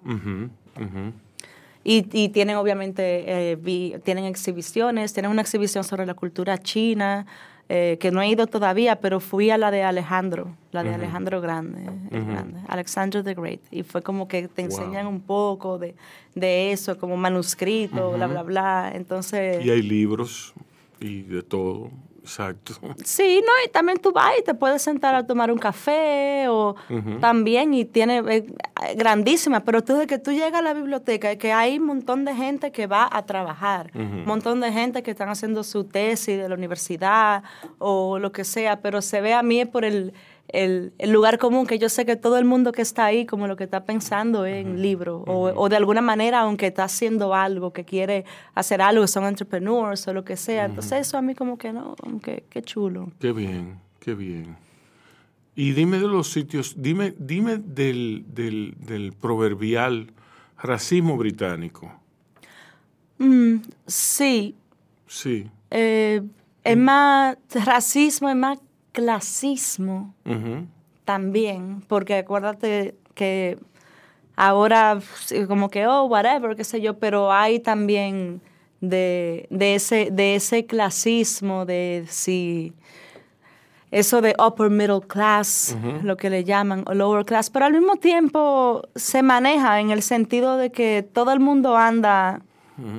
[1.86, 7.26] Y, y tienen obviamente, eh, vi- tienen exhibiciones, tienen una exhibición sobre la cultura china,
[7.68, 11.40] eh, que no he ido todavía, pero fui a la de Alejandro, la de Alejandro
[11.42, 15.94] Grande, Grande, Alexander the Great, y fue como que te enseñan un poco de,
[16.34, 18.92] de eso, como manuscrito, bla, bla, bla.
[18.94, 19.64] Entonces...
[19.64, 20.52] Y hay libros
[21.00, 21.90] y de todo.
[22.24, 22.72] Exacto.
[23.04, 26.74] Sí, no, y también tú vas y te puedes sentar a tomar un café o
[27.20, 28.46] también y tiene eh,
[28.96, 32.24] grandísima, pero tú de que tú llegas a la biblioteca y que hay un montón
[32.24, 36.38] de gente que va a trabajar, un montón de gente que están haciendo su tesis
[36.38, 37.42] de la universidad
[37.78, 40.14] o lo que sea, pero se ve a mí por el,
[40.48, 43.46] el, el lugar común que yo sé que todo el mundo que está ahí como
[43.48, 47.72] lo que está pensando en libro o, o de alguna manera aunque está haciendo algo,
[47.72, 51.56] que quiere hacer algo, son entrepreneurs o lo que sea, entonces eso a mí como
[51.58, 53.10] que no, que qué chulo.
[53.18, 54.56] Qué bien, qué bien.
[55.56, 60.12] Y dime de los sitios, dime, dime del, del, del proverbial
[60.60, 61.92] racismo británico.
[63.18, 64.56] Mm, sí,
[65.06, 65.48] Sí.
[65.70, 66.22] eh,
[66.64, 68.58] es más racismo, es más
[68.94, 70.14] clasismo
[71.04, 73.58] también, porque acuérdate que
[74.36, 75.00] ahora
[75.48, 78.40] como que, oh, whatever, qué sé yo, pero hay también
[78.80, 82.72] de, de, ese, de ese clasismo, de si
[83.90, 87.96] eso de upper middle class, lo que le llaman, o lower class, pero al mismo
[87.96, 92.42] tiempo se maneja en el sentido de que todo el mundo anda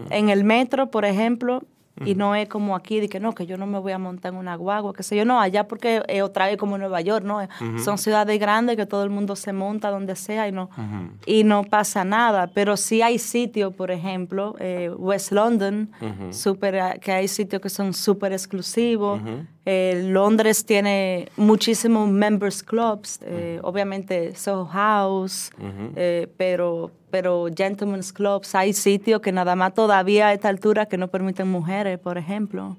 [0.10, 1.64] en el metro, por ejemplo,
[2.04, 4.34] Y no es como aquí, de que no, que yo no me voy a montar
[4.34, 7.24] en una guagua, que sé yo, no, allá porque es otra vez como Nueva York,
[7.24, 7.40] ¿no?
[7.84, 10.70] Son ciudades grandes que todo el mundo se monta donde sea y no,
[11.26, 12.48] y no pasa nada.
[12.54, 15.90] Pero sí hay sitios, por ejemplo, eh, West London,
[16.32, 19.22] super, eh, que hay sitios que son súper exclusivos.
[19.66, 25.52] Eh, Londres tiene muchísimos members clubs, eh, obviamente Soho House,
[25.96, 30.98] eh, pero pero gentlemen's clubs, hay sitios que nada más todavía a esta altura que
[30.98, 32.76] no permiten mujeres, por ejemplo.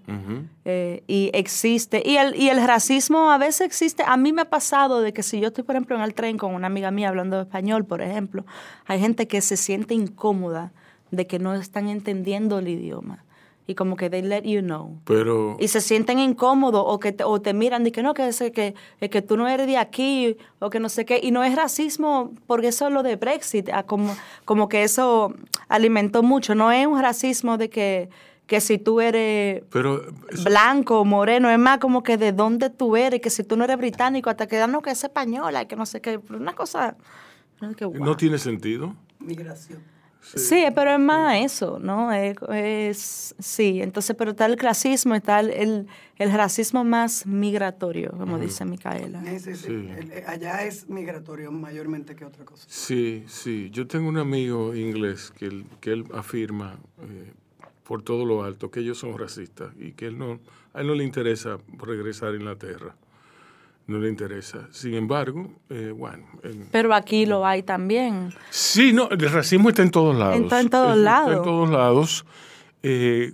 [0.66, 4.02] Eh, y existe, y el, y el racismo a veces existe.
[4.06, 6.36] A mí me ha pasado de que si yo estoy, por ejemplo, en el tren
[6.36, 8.44] con una amiga mía hablando español, por ejemplo,
[8.84, 10.70] hay gente que se siente incómoda
[11.10, 13.24] de que no están entendiendo el idioma.
[13.68, 15.00] Y como que they let you know.
[15.04, 18.28] Pero, Y se sienten incómodos o que te, o te miran y que no, que,
[18.28, 21.18] es que, es que tú no eres de aquí o que no sé qué.
[21.20, 25.34] Y no es racismo porque eso es lo de Brexit, como, como que eso
[25.68, 26.54] alimentó mucho.
[26.54, 28.08] No es un racismo de que,
[28.46, 30.00] que si tú eres pero
[30.30, 33.56] eso- blanco o moreno, es más como que de dónde tú eres, que si tú
[33.56, 36.20] no eres británico, hasta que "Ah, no, que es española y que no sé qué.
[36.30, 36.96] Una cosa...
[37.76, 38.04] que guau.
[38.04, 38.94] no tiene sentido.
[39.18, 39.82] Migración.
[40.34, 42.12] Sí, pero es más eso, ¿no?
[42.12, 45.86] Es, es- sí, entonces, pero está el clasismo, está el, el,
[46.18, 49.22] el racismo más migratorio, como dice Micaela.
[49.32, 52.64] Es el- el- allá es migratorio mayormente que otra cosa.
[52.68, 53.70] Sí, sí.
[53.70, 57.32] Yo tengo un amigo inglés que él, que él afirma eh,
[57.84, 60.40] por todo lo alto que ellos son racistas y que él no,
[60.74, 62.96] a él no le interesa regresar a Inglaterra.
[63.86, 64.68] No le interesa.
[64.72, 66.24] Sin embargo, eh, bueno.
[66.42, 68.32] en- Pero aquí lo hay también.
[68.50, 70.40] sí, no, el racismo está en todos lados.
[70.40, 71.28] Está en todos lados.
[71.28, 72.26] Está en todos lados.
[72.82, 73.32] Eh,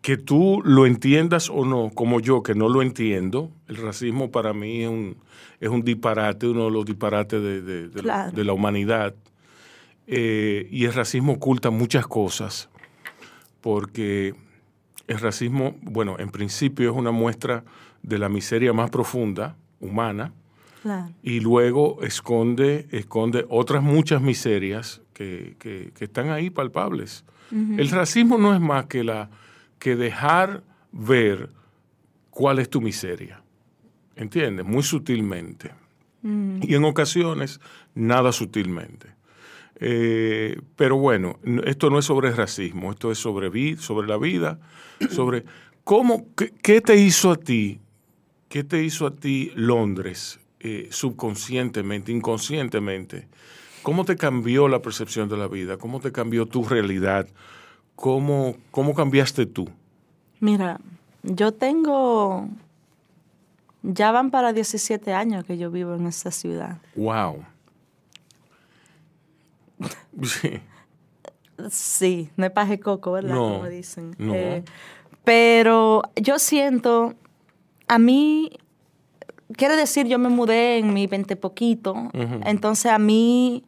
[0.00, 4.52] que tú lo entiendas o no, como yo, que no lo entiendo, el racismo para
[4.52, 5.16] mí es un,
[5.60, 8.32] es un disparate, uno de los disparates de, de- de la- Claro.
[8.32, 9.14] de la humanidad.
[10.08, 12.68] Eh, y el racismo oculta muchas cosas,
[13.60, 14.34] porque
[15.06, 17.64] el racismo, bueno, en principio es una muestra
[18.02, 20.32] de la miseria más profunda, humana,
[20.82, 21.10] Claro.
[21.22, 27.24] y luego esconde, esconde otras muchas miserias que, que- que están ahí palpables.
[27.52, 29.28] El racismo no es más que, la,
[29.78, 31.50] que dejar ver
[32.30, 33.42] cuál es tu miseria,
[34.16, 34.64] ¿entiendes?
[34.64, 35.70] Muy sutilmente.
[36.24, 37.60] Y en ocasiones,
[37.94, 39.08] nada sutilmente.
[39.76, 44.58] Eh, pero bueno, esto no es sobre racismo, esto es sobre, vi- sobre la vida,
[45.10, 45.44] sobre
[45.84, 47.80] cómo, qué, qué te hizo a ti,
[48.52, 53.26] qué te hizo a ti Londres eh, subconscientemente, inconscientemente.
[53.82, 55.78] ¿Cómo te cambió la percepción de la vida?
[55.78, 57.26] ¿Cómo te cambió tu realidad?
[57.96, 59.70] ¿Cómo, cómo cambiaste tú?
[60.40, 60.78] Mira,
[61.22, 62.46] yo tengo...
[63.82, 66.76] Ya van para 17 años que yo vivo en esta ciudad.
[66.94, 67.44] ¡Wow!
[70.22, 70.60] Sí.
[71.70, 73.34] Sí, no es paje coco, ¿verdad?
[73.34, 74.16] No, Como dicen.
[74.18, 74.34] no.
[74.34, 74.64] Eh,
[75.22, 77.14] pero yo siento,
[77.88, 78.50] a mí,
[79.56, 82.10] quiere decir, yo me mudé en mi veinte poquito,
[82.44, 83.64] entonces a mí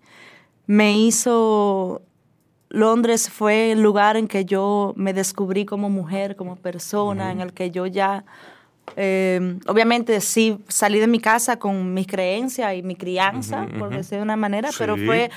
[0.67, 2.03] me hizo,
[2.69, 7.53] Londres fue el lugar en que yo me descubrí como mujer, como persona, en el
[7.53, 8.25] que yo ya,
[8.97, 14.19] eh, obviamente sí salí de mi casa con mis creencias y mi crianza, por decir
[14.19, 15.31] de una manera, pero fue,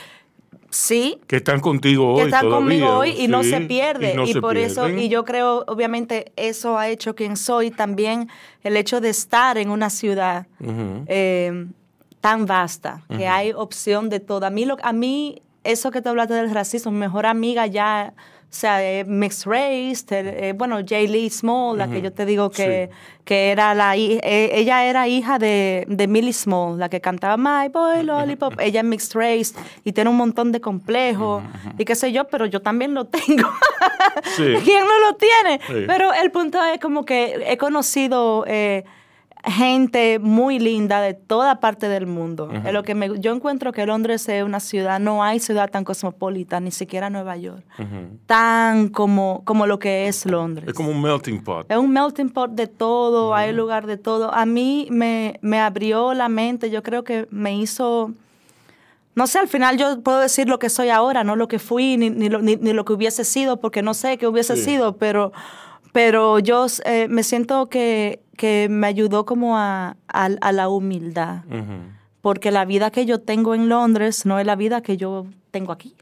[0.70, 4.10] sí, Que están contigo hoy que están todavía, conmigo hoy y no se pierde.
[4.10, 7.72] y Y, no se por eso, y yo creo, obviamente, eso ha hecho quien soy.
[7.72, 8.30] También
[8.64, 10.48] el hecho de estar en una ciudad
[11.08, 11.68] eh,
[12.22, 14.46] tan vasta, que hay opción de todo.
[14.46, 18.14] A mí, lo, a mí, eso que te hablaste del racismo, mi mejor amiga ya,
[18.50, 22.50] o sea, eh, mixed race, eh, bueno, Jay Lee Small, la que yo te digo
[22.50, 22.90] que,
[23.26, 27.68] que era la eh, ella era hija de, de Millie Small, la que cantaba My
[27.68, 31.44] Boy Lollipop, ella es mixed race y tiene un montón de complejos
[31.78, 33.50] y qué sé yo, pero yo también lo tengo.
[34.38, 34.56] Sí.
[34.64, 35.60] ¿Quién no lo tiene?
[35.68, 35.86] Sí.
[35.86, 38.86] Pero el punto es como que he conocido eh,
[39.50, 42.50] gente muy linda de toda parte del mundo.
[42.66, 45.84] Es lo que me- yo encuentro que Londres es una ciudad, no hay ciudad tan
[45.84, 47.64] cosmopolita, ni siquiera Nueva York,
[48.26, 50.68] tan como, como lo que es Londres.
[50.68, 51.70] Es como un melting pot.
[51.72, 54.34] Es un melting pot de todo, hay lugar de todo.
[54.34, 58.12] A mí me, me abrió la mente, yo creo que me hizo...
[59.16, 61.98] No sé, al final yo puedo decir lo que soy ahora, no lo que fui,
[61.98, 64.64] ni, ni, lo, ni- ni lo que hubiese sido, porque no sé qué hubiese Sí.
[64.66, 65.32] sido, pero,
[65.98, 71.38] pero yo eh, me siento que, que me ayudó como a, a- a la humildad,
[72.22, 75.72] porque la vida que yo tengo en Londres no es la vida que yo tengo
[75.72, 75.96] aquí.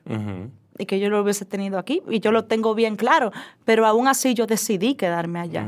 [0.77, 3.31] Y que yo lo hubiese tenido aquí y yo lo tengo bien claro,
[3.63, 5.63] pero aún así yo decidí quedarme allá,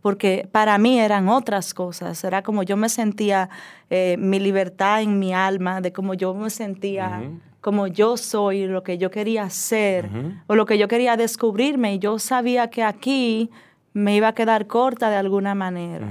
[0.00, 3.48] porque para mí eran otras cosas, era como yo me sentía,
[3.90, 7.20] eh, mi libertad en mi alma, de cómo yo me sentía,
[7.60, 10.08] como yo soy, lo que yo quería ser
[10.46, 11.94] o lo que yo quería descubrirme.
[11.94, 13.50] Y yo sabía que aquí
[13.92, 16.06] me iba a quedar corta de alguna manera.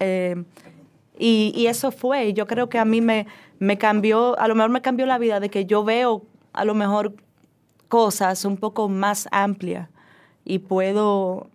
[0.00, 0.44] Eh,
[1.18, 3.26] y, y, eso fue, y yo creo que a mí me,
[3.58, 6.74] me cambió, a lo mejor me cambió la vida de que yo veo a lo
[6.74, 7.14] mejor
[7.88, 9.88] cosas un poco más amplias
[10.44, 11.48] y puedo,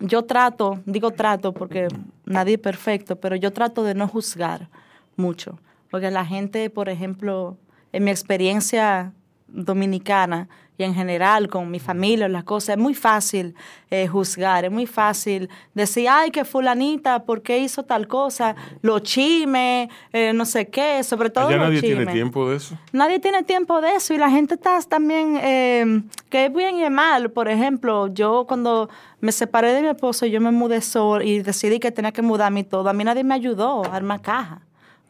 [0.00, 1.88] yo trato, digo trato porque
[2.24, 4.68] nadie es perfecto, pero yo trato de no juzgar
[5.16, 5.58] mucho,
[5.90, 7.56] porque la gente, por ejemplo,
[7.92, 9.12] en mi experiencia
[9.48, 13.54] dominicana, y en general con mi familia, las cosas, es muy fácil
[13.90, 18.54] eh, juzgar, es muy fácil decir, ay, que fulanita, ¿por qué hizo tal cosa?
[18.82, 22.78] Lo chime, eh, no sé qué, sobre todo ¿Ya nadie tiene tiempo de eso?
[22.92, 26.84] Nadie tiene tiempo de eso y la gente está también, eh, que es bien y
[26.84, 27.30] es mal.
[27.30, 31.78] Por ejemplo, yo cuando me separé de mi esposo, yo me mudé solo y decidí
[31.78, 32.88] que tenía que mudarme y todo.
[32.88, 34.60] A mí nadie me ayudó a armar caja,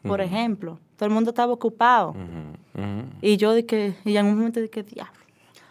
[0.03, 0.79] por ejemplo.
[0.95, 2.15] Todo el mundo estaba ocupado.
[3.21, 5.16] Y yo dije, y en un momento dije, diablo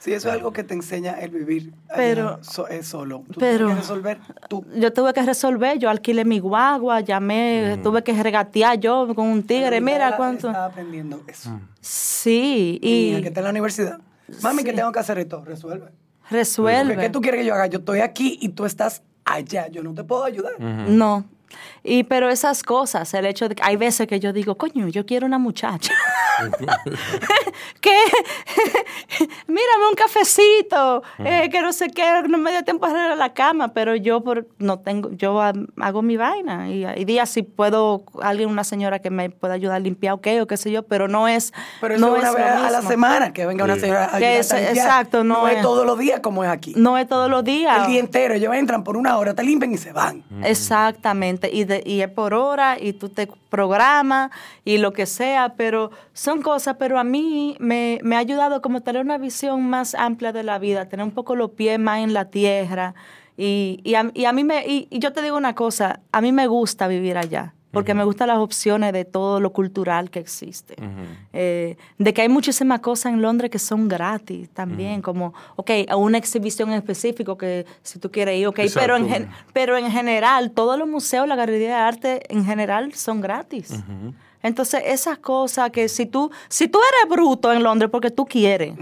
[0.07, 2.39] Sí, eso es algo que te enseña el vivir pero,
[2.71, 3.25] es solo.
[3.29, 4.65] Tú pero, tienes que resolver tú.
[4.77, 9.43] Yo tuve que resolver, yo alquilé mi guagua, llamé, tuve que regatear yo con un
[9.43, 10.47] tigre, mira cuánto.
[10.47, 11.59] Estaba aprendiendo eso.
[11.81, 13.21] Sí, y...
[13.21, 13.99] que está en la universidad.
[14.45, 15.45] Mami, que tengo que hacer esto?
[15.45, 15.91] Resuelve.
[16.31, 16.97] Resuelve.
[16.99, 17.67] ¿Qué tú quieres que yo haga?
[17.67, 19.67] Yo estoy aquí y tú estás allá.
[19.67, 20.53] Yo no te puedo ayudar.
[20.61, 21.25] No,
[21.83, 25.07] y pero esas cosas, el hecho de que hay veces que yo digo, coño, yo
[25.07, 25.95] quiero una muchacha.
[27.81, 27.97] que
[29.97, 33.97] cafecito, eh, que no sé qué, no me dio tiempo a arreglar la cama, pero
[33.97, 38.63] yo por, no tengo, yo hago mi vaina y hay días si puedo alguien, una
[38.63, 41.53] señora que me pueda ayudar a limpiar, ok, o qué sé yo, pero no es,
[41.81, 44.53] pero no es una vez a la semana que venga una señora a que es,
[44.53, 46.75] Exacto, no, no es, todos los días como es aquí.
[46.77, 47.83] No es todos los días.
[47.83, 50.23] El día entero, ellos entran por una hora, te limpian y se van.
[50.45, 54.31] Exactamente, y, de, y es por hora y tú te programas
[54.65, 58.83] y lo que sea, pero son cosas, pero a mí me, me ha ayudado como
[58.83, 62.13] tener una visión más amplia de la vida, tener un poco los pies más en
[62.13, 62.95] la tierra.
[63.37, 66.33] Y, y, a, y a, mí me, y, yo te digo una cosa, a mí
[66.33, 70.77] me gusta vivir allá porque me gustan las opciones de todo lo cultural que existe.
[71.35, 75.97] eh, de que hay muchísimas cosas en Londres que son gratis también, como, ok, a
[75.97, 80.53] una exhibición en específico que si tú quieres ir, ok, pero en, pero en general,
[80.53, 83.71] todos los museos, la galería de arte en general son gratis.
[84.43, 88.75] Entonces, esas cosas que si tú, si tú eres bruto en Londres porque tú quieres,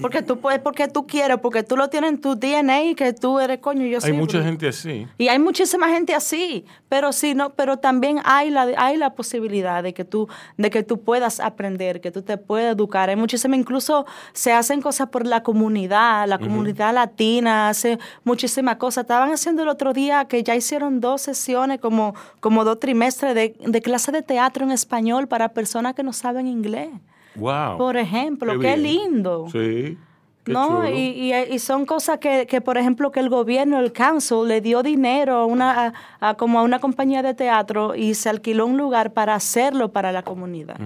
[0.00, 3.12] porque tú puedes, porque tú quieres, porque tú lo tienes en tu DNA y que
[3.12, 5.06] tú eres coño, yo Hay mucha gente así.
[5.18, 9.82] Y hay muchísima gente así, pero sí, no, pero también hay la, hay la posibilidad
[9.82, 13.08] de que tú, de que tú puedas aprender, que tú te puedas educar.
[13.08, 19.04] Hay muchísimas, incluso se hacen cosas por la comunidad, la comunidad latina hace muchísimas cosas.
[19.04, 23.56] Estaban haciendo el otro día que ya hicieron dos sesiones, como, como dos trimestres de,
[23.58, 26.90] de clase de teatro en español para personas que no saben inglés.
[27.36, 27.78] Wow.
[27.78, 29.46] Por ejemplo, qué, lindo.
[29.50, 29.98] Sí.
[30.46, 34.60] no, y, y, son cosas que, que, por ejemplo, que el gobierno, el council, le
[34.60, 38.76] dio dinero a una, a, como a una compañía de teatro y se alquiló un
[38.76, 40.76] lugar para hacerlo para la comunidad.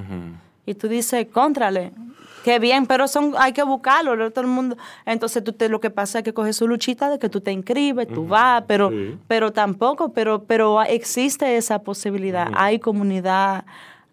[0.64, 1.92] Y tú dices, contrale,
[2.44, 4.76] qué bien, pero son, hay que buscarlo, todo el mundo.
[5.04, 7.52] Entonces tú te, lo que pasa es que coges su luchita de que tú te
[7.52, 8.90] inscribes, tú vas, pero,
[9.26, 12.48] pero tampoco, pero, pero existe esa posibilidad.
[12.54, 13.64] Hay comunidad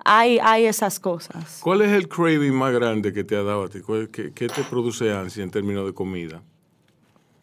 [0.06, 1.60] hay, hay esas cosas.
[1.62, 3.82] ¿Cuál es el craving más grande que te ha dado a ti?
[4.12, 6.42] ¿Qué, qué te produce ansia en términos de comida?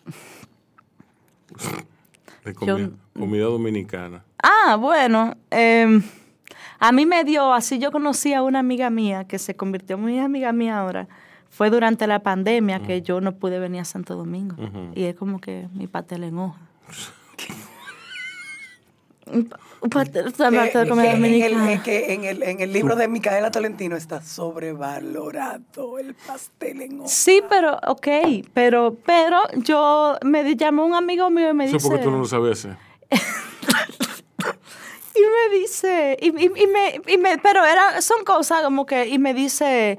[2.45, 4.25] De comida, comida dominicana.
[4.43, 5.37] Ah, bueno.
[5.53, 6.01] Eh,
[6.81, 10.03] a mí me dio, así yo conocí a una amiga mía que se convirtió en
[10.03, 11.07] muy amiga mía ahora.
[11.51, 14.57] Fue durante la pandemia que yo no pude venir a Santo Domingo.
[14.97, 16.61] Y es como que mi pastel en hoja.
[21.83, 27.09] que, en, el, en el libro de Micaela Tolentino está sobrevalorado el pastel en hoja.
[27.09, 28.09] Sí, pero, ok,
[28.55, 31.79] pero, pero yo me llamó un amigo mío y me dice...
[31.79, 32.65] Eso porque tú no lo sabes
[35.15, 39.09] y me dice, y, y, y, me, y me, pero era, son cosas como que,
[39.09, 39.99] y me dice,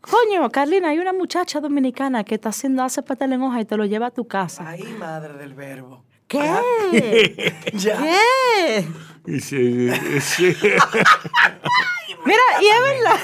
[0.00, 3.76] coño, Carlina, hay una muchacha dominicana que está haciendo, hace pastel en hoja y te
[3.76, 4.68] lo lleva a tu casa.
[4.68, 6.02] Ay, madre del verbo.
[6.30, 7.54] ¿Qué?
[7.74, 7.98] ya.
[7.98, 9.40] ¿Qué?
[9.40, 9.90] Sí,
[10.20, 10.56] sí.
[12.24, 13.18] Mira, y es verdad.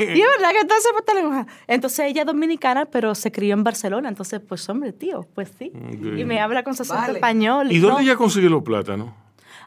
[0.14, 4.08] y es verdad que entonces pues, Entonces ella es dominicana, pero se crió en Barcelona.
[4.08, 5.72] Entonces, pues hombre, tío, pues sí.
[5.74, 7.14] Y me habla con su acento vale.
[7.14, 7.70] español.
[7.70, 9.10] ¿Y, dónde ella consigue los plátanos?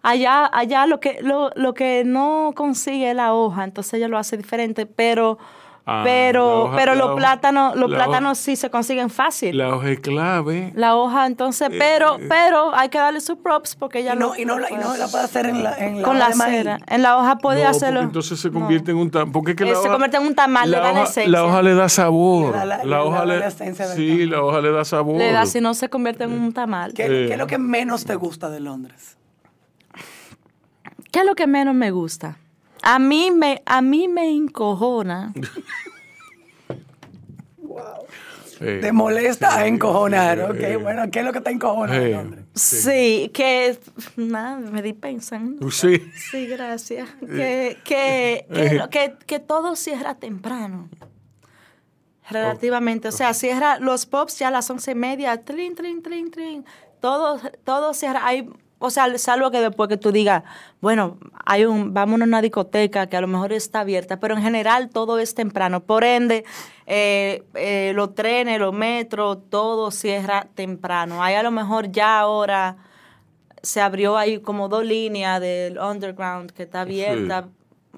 [0.01, 4.17] Allá, allá lo que, lo, lo que no consigue es la hoja, entonces ella lo
[4.17, 5.37] hace diferente, pero
[5.87, 9.55] Ah, la pero hoja- pero la los plátanos los la plátanos sí se consiguen fácil.
[9.55, 10.73] La, La hoja es clave.
[10.93, 14.35] hoja, entonces, Eh, pero pero hay que darle sus props porque ella Y no, lo-
[14.35, 16.35] y no, la, y no la puede hacer en la, en la con hoja la
[16.35, 16.79] cera.
[16.87, 17.99] En la hoja puede No, hacerlo.
[18.01, 18.59] entonces se No.
[18.61, 19.31] convierte en un tamal.
[19.31, 20.99] Porque es que Eh, la se hoja, convierte en un tamal, le la da la
[21.01, 21.31] hoja, esencia.
[21.31, 22.51] la hoja le da sabor.
[22.53, 24.29] Le da la- la, le hoja da le, la esencia del sí, tamal.
[24.31, 25.17] la hoja le da sabor.
[25.19, 26.93] Le da si no se convierte en un tamal.
[26.95, 27.27] ¿Qué, Eh.
[27.27, 29.17] qué es lo que menos te gusta de Londres?
[31.11, 32.39] ¿Qué es lo que menos me gusta?
[32.85, 35.33] A mí me, a mí me encojona.
[38.61, 40.55] Eh, Te molesta a encojonar, eh, ok.
[40.59, 40.77] eh.
[40.77, 42.45] bueno, ¿qué es lo que te encojona Eh?
[42.53, 43.77] Sí, que
[44.15, 45.69] nada, me di pensando.
[45.71, 46.01] Sí.
[46.31, 47.09] Sí, gracias.
[47.19, 50.87] Que, que, que, lo- que, que todo cierra temprano.
[52.29, 53.09] Relativamente.
[53.09, 55.43] O sea, cierra los pops ya a las once y media.
[55.43, 56.65] Trin, trin, trin, trin.
[57.01, 58.25] Todo, todo cierra.
[58.25, 58.49] Hay,
[58.79, 60.43] o sea, salvo que después que tú digas,
[60.81, 64.41] bueno, hay un, vamos a una discoteca que a lo mejor está abierta, pero en
[64.41, 65.81] general todo es temprano.
[65.81, 66.43] Por ende,
[66.85, 71.23] eh, eh, los trenes, los metros, todo cierra temprano.
[71.23, 72.77] Hay a lo mejor ya ahora
[73.63, 77.47] se abrió ahí como dos líneas del underground que está abierta,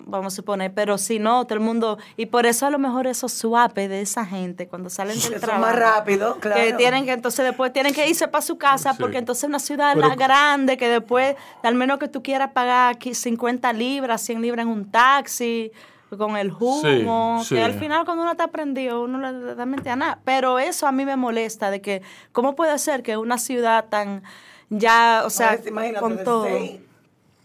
[0.06, 3.08] vamos a suponer, pero si no, todo el mundo, y por eso a lo mejor
[3.08, 5.62] esos suapes de esa gente cuando salen del trabajo.
[5.62, 6.62] más rápido, claro.
[6.62, 8.98] Que tienen que entonces después tienen que irse para su casa Sí.
[9.00, 12.52] porque entonces es una ciudad Pero- la grande que después, al menos que tú quieras
[12.52, 15.72] pagar aquí 50 libras, 100 libras en un taxi,
[16.18, 17.62] con el humo, Sí, que sí.
[17.62, 20.20] al final cuando uno está prendido, uno le da mente a nada.
[20.24, 24.24] Pero eso a mí me molesta, de que, ¿cómo puede ser que una ciudad tan
[24.70, 25.60] ya, o sea,
[26.00, 26.46] con todo?
[26.46, 26.80] 6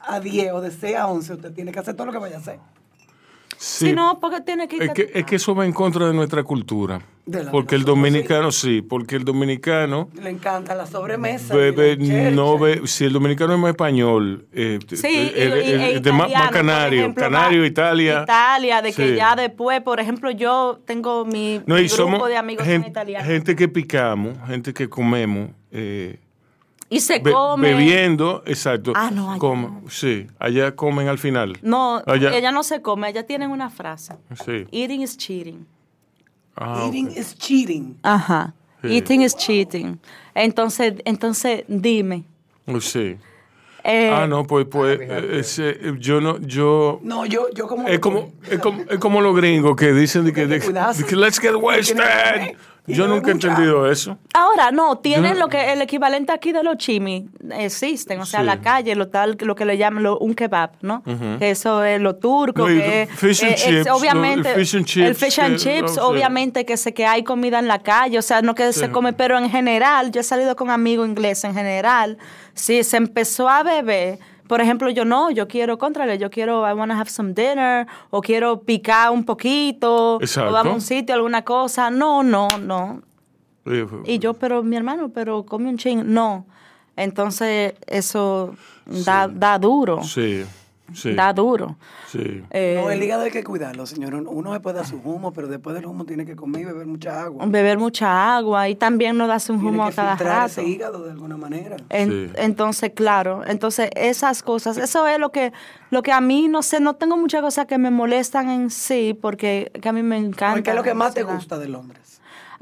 [0.06, 2.36] a 10 o de 6 a 11, usted tiene que hacer todo lo que vaya
[2.36, 2.58] a hacer.
[3.58, 3.86] Sí.
[3.88, 6.12] Si no, porque tiene que ir Es que, es que eso va en contra de
[6.12, 7.00] nuestra cultura.
[7.24, 11.54] De la porque el dominicano, sí, porque el dominicano Le encanta la sobremesa.
[11.54, 11.96] bebe,
[12.32, 15.96] no ve, si el dominicano es más español, eh, Sí, eh, y- eh, y- eh,
[15.96, 18.22] e de más, italiano, canario, ejemplo, canario, Italia.
[18.24, 22.28] Italia, de que ya después, por ejemplo, yo tengo mi, No, mi y grupo somos
[22.28, 23.28] de amigos gen- son italianos.
[23.28, 26.18] gente que picamos, gente que comemos, eh,
[26.96, 27.68] y se be- come.
[27.74, 28.92] bebiendo, exacto.
[28.94, 29.68] Ah, no, allá come-.
[29.88, 31.58] Sí, allá comen al final.
[31.62, 34.14] No, Allá- ella no se come, ella tienen una frase.
[34.44, 34.66] Sí.
[34.70, 35.66] Eating is cheating.
[36.56, 37.98] Ah, Eating is cheating.
[38.02, 38.54] Ajá.
[38.82, 38.88] Sí.
[38.96, 39.98] Eating is cheating.
[40.34, 42.24] Entonces, entonces dime.
[42.80, 43.16] Sí.
[43.84, 47.00] eh, ah, no, pues, pues, eh, ese, eh, yo no, yo...
[47.02, 47.88] No, yo, yo como.
[47.88, 50.58] Es como, es como, es como los gringos que dicen de que, de-
[51.16, 51.98] let's get wasted.
[52.86, 54.18] Yo nunca he entendido eso.
[54.34, 58.46] Ahora, no, tienen lo que el equivalente aquí de los chimis, existen, o sea, Sí.
[58.46, 61.02] la calle, lo tal, lo que le llaman lo- un kebab, ¿no?
[61.38, 63.94] Que eso es lo turco, No, y que fish and eh, es chips, ¿no?
[63.96, 66.00] obviamente, El fish and el chips, fish and que- chips, no sé.
[66.00, 68.90] obviamente que sé que hay comida en la calle, o sea, no que se Sí.
[68.92, 72.18] come, pero en general, yo he salido con amigos ingleses, en general,
[72.54, 74.18] si se empezó a beber,
[74.52, 77.86] por ejemplo, yo no, yo quiero, contrale, yo quiero, I want to have some dinner,
[78.10, 80.50] o quiero picar un poquito, Exacto.
[80.50, 83.00] o vamos a un sitio, alguna cosa, no, no, no,
[84.04, 86.02] y yo, pero mi hermano, pero come un ching.
[86.04, 86.44] No.
[86.96, 90.02] Entonces, eso da, da duro.
[90.02, 90.44] Sí,
[90.94, 91.76] sí, Da duro.
[92.08, 92.42] sí.
[92.50, 94.14] Eh, No, el hígado hay que cuidarlo, señor.
[94.14, 96.86] Uno se puede dar su humo, pero después del humo tiene que comer y beber
[96.86, 97.44] mucha agua.
[97.46, 100.46] beber mucha agua y también no darse un Tiene humo que a cada rato.
[100.46, 101.76] ese hígado de alguna manera.
[101.88, 102.32] En- Sí.
[102.36, 105.52] Entonces, claro, entonces esas cosas, eso es lo que,
[105.90, 109.16] lo que a mí, no sé, no tengo muchas cosas que me molestan en sí,
[109.20, 110.62] porque que a mí me encanta.
[110.62, 112.11] ¿Qué es lo que más te gusta de Londres?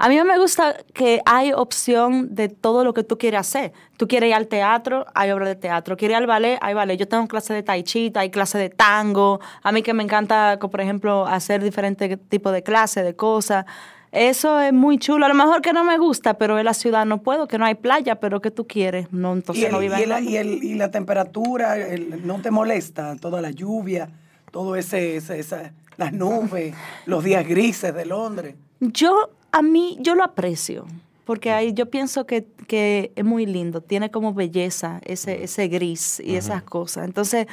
[0.03, 3.71] A mí me gusta que hay opción de todo lo que tú quieres hacer.
[3.97, 5.95] Tú quieres ir al teatro, hay obra de teatro.
[5.95, 6.97] Quieres ir al ballet, hay ballet.
[6.97, 9.39] Yo tengo clase de tai chi, hay clase de tango.
[9.61, 13.65] A mí que me encanta, por ejemplo, hacer diferentes tipos de clases, de cosas.
[14.11, 15.27] Eso es muy chulo.
[15.27, 17.65] A lo mejor que no me gusta, pero en la ciudad no puedo, que no
[17.65, 19.05] hay playa, pero que tú quieres.
[19.13, 22.41] No, entonces Y, el- no viva y, el- y el- y la temperatura, el- ¿no
[22.41, 23.15] te molesta?
[23.17, 24.09] Toda la lluvia,
[24.49, 26.73] todo ese, ese- esa- las nubes,
[27.05, 28.55] los días grises de Londres.
[28.79, 30.85] Yo, a mí, yo lo aprecio,
[31.25, 36.19] porque ahí yo pienso que, que es muy lindo, tiene como belleza ese, ese gris
[36.23, 37.05] y esas cosas.
[37.05, 37.47] Entonces,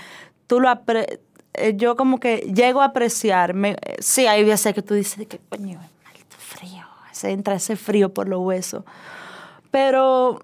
[0.46, 1.20] tú lo apre
[1.55, 5.26] eh, yo como que llego a apreciar, me- eh, sí, hay veces que tú dices
[5.26, 8.84] que coño, maldito frío, se entra ese frío por los huesos,
[9.70, 10.40] pero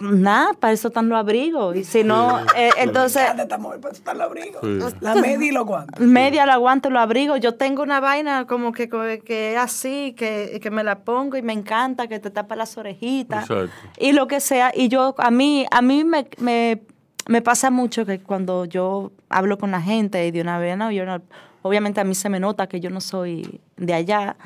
[0.00, 3.26] nada, para eso están los abrigos, y si no, eh, entonces...
[3.28, 3.76] ¿Dónde estamos?
[3.80, 4.60] Pues está el abrigo.
[4.62, 4.78] Sí.
[5.00, 6.00] La media y los guantes.
[6.00, 7.36] Media la aguanto, lo abrigo.
[7.36, 11.42] Yo tengo una vaina como que, que es así, que, que me la pongo y
[11.42, 13.48] me encanta, que te tapa las orejitas.
[13.50, 13.70] Exacto.
[13.98, 14.72] Y lo que sea.
[14.74, 16.82] Y yo, a mí, a mí me, me,
[17.28, 20.90] me pasa mucho que cuando yo hablo con la gente y de una vez, no,
[20.90, 21.20] yo no-
[21.62, 24.36] obviamente a mí se me nota que yo no soy de allá.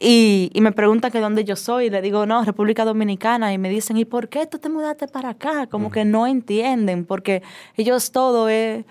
[0.00, 1.86] y, y me preguntan que dónde yo soy.
[1.86, 3.52] Y le digo, no, República Dominicana.
[3.52, 5.66] Y me dicen, ¿y por qué tú te mudaste para acá?
[5.66, 7.42] Como que no entienden, porque
[7.76, 8.84] ellos todo es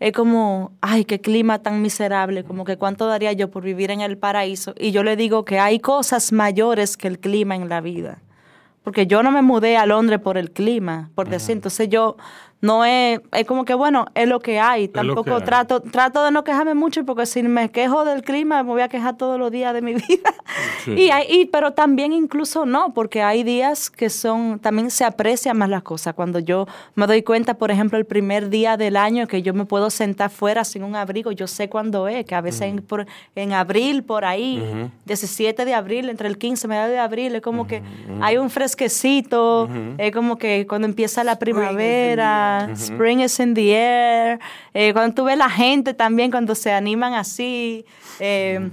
[0.00, 4.00] es como, ay, qué clima tan miserable, como que cuánto daría yo por vivir en
[4.00, 4.74] el paraíso.
[4.78, 8.18] Y yo le digo que hay cosas mayores que el clima en la vida.
[8.82, 11.52] Porque yo no me mudé a Londres por el clima, por decir.
[11.52, 12.16] Entonces yo
[12.64, 14.88] no es, es como que bueno, es lo que hay.
[14.88, 15.42] Tampoco hay.
[15.44, 18.88] trato, trato de no quejarme mucho porque si me quejo del clima me voy a
[18.88, 20.32] quejar todos los días de mi vida.
[20.84, 20.92] Sí.
[20.92, 25.58] Y, hay- y- pero también incluso no, porque hay días que son, también se aprecian
[25.58, 26.14] más las cosas.
[26.14, 29.66] Cuando yo me doy cuenta, por ejemplo, el primer día del año que yo me
[29.66, 33.06] puedo sentar fuera sin un abrigo, yo sé cuándo es, que a veces en, por-
[33.34, 34.62] en abril, por ahí,
[35.04, 37.82] 17 de abril, entre el 15 y mediados de abril, es como que
[38.22, 44.38] hay un fresquecito, es como que cuando empieza la primavera, spring is in the air,
[44.72, 47.84] eh, cuando tú ves la gente también, cuando se animan así,
[48.20, 48.70] eh,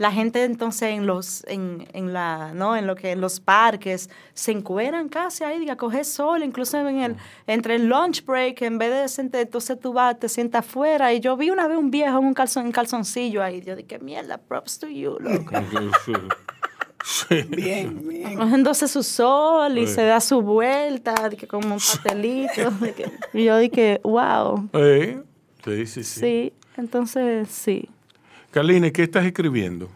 [0.00, 4.08] la gente entonces en los en, en la no en lo que en los parques
[4.32, 7.16] se encueran casi ahí a coger sol incluso en el
[7.46, 11.12] entre el lunch break en vez de sentar entonces tú vas te sientas afuera.
[11.12, 13.60] Y yo vi una vez un viejo en un calzon en calzoncillo ahí.
[13.60, 15.52] Yo dije mierda props to you loco
[17.04, 17.42] Sí.
[17.48, 18.36] Bien, bien.
[18.36, 19.94] cogiéndose su sol y Sí.
[19.94, 25.20] se da su vuelta de que como un pastelito que- y yo dije wow Eh,
[25.64, 26.20] Sí, sí, sí.
[26.20, 27.88] sí entonces sí
[28.50, 29.88] Carline, ¿qué estás escribiendo?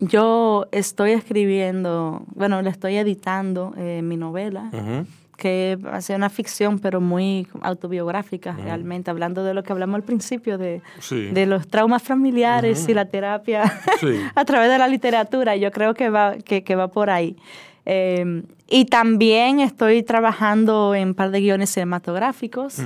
[0.00, 5.06] Yo estoy escribiendo, bueno, le estoy editando eh, mi novela, Ujú.
[5.36, 10.58] Que ser una ficción, pero muy autobiográfica realmente, hablando de lo que hablamos al principio,
[10.58, 11.28] de, Sí.
[11.32, 13.62] de los traumas familiares y la terapia
[14.00, 14.18] Sí.
[14.34, 15.56] a través de la literatura.
[15.56, 17.36] Yo creo que va, que, que va por ahí.
[17.84, 22.78] Eh, y también estoy trabajando en un par de guiones cinematográficos.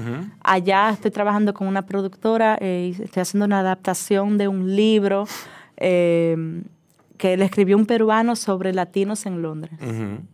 [0.43, 5.25] Allá estoy trabajando con una productora eh, y estoy haciendo una adaptación de un libro
[5.79, 6.37] eh,
[7.21, 9.79] que le escribió un peruano sobre latinos en Londres.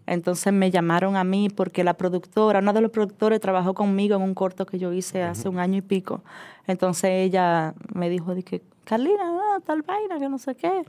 [0.06, 4.22] Entonces me llamaron a mí porque la productora, una de los productores trabajó conmigo en
[4.22, 6.22] un corto que yo hice hace un año y pico.
[6.68, 10.84] Entonces ella me dijo, de que, Carlina, no, tal vaina, que no sé qué.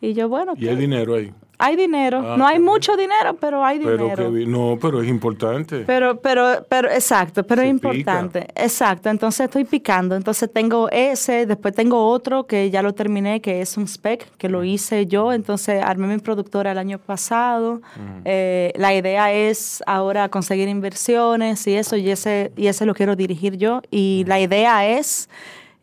[0.00, 1.32] Y yo, bueno, Y hay dinero ahí.
[1.58, 2.18] hay dinero.
[2.22, 2.64] Ah, no hay bien.
[2.64, 4.24] mucho dinero, pero hay Pero dinero.
[4.24, 5.84] que, vi- no, pero es importante.
[5.86, 7.88] Pero, pero, pero, exacto, pero Se es pica.
[7.94, 8.46] importante.
[8.54, 10.14] Exacto, entonces estoy picando.
[10.16, 14.50] Entonces tengo ese, después tengo otro que ya lo terminé, que es un spec, que
[14.50, 15.32] lo hice yo.
[15.32, 17.80] Entonces armé mi productora el año pasado.
[18.26, 23.16] Eh, la idea es ahora conseguir inversiones y eso, y ese, y ese lo quiero
[23.16, 23.80] dirigir yo.
[23.90, 25.30] Y la idea es...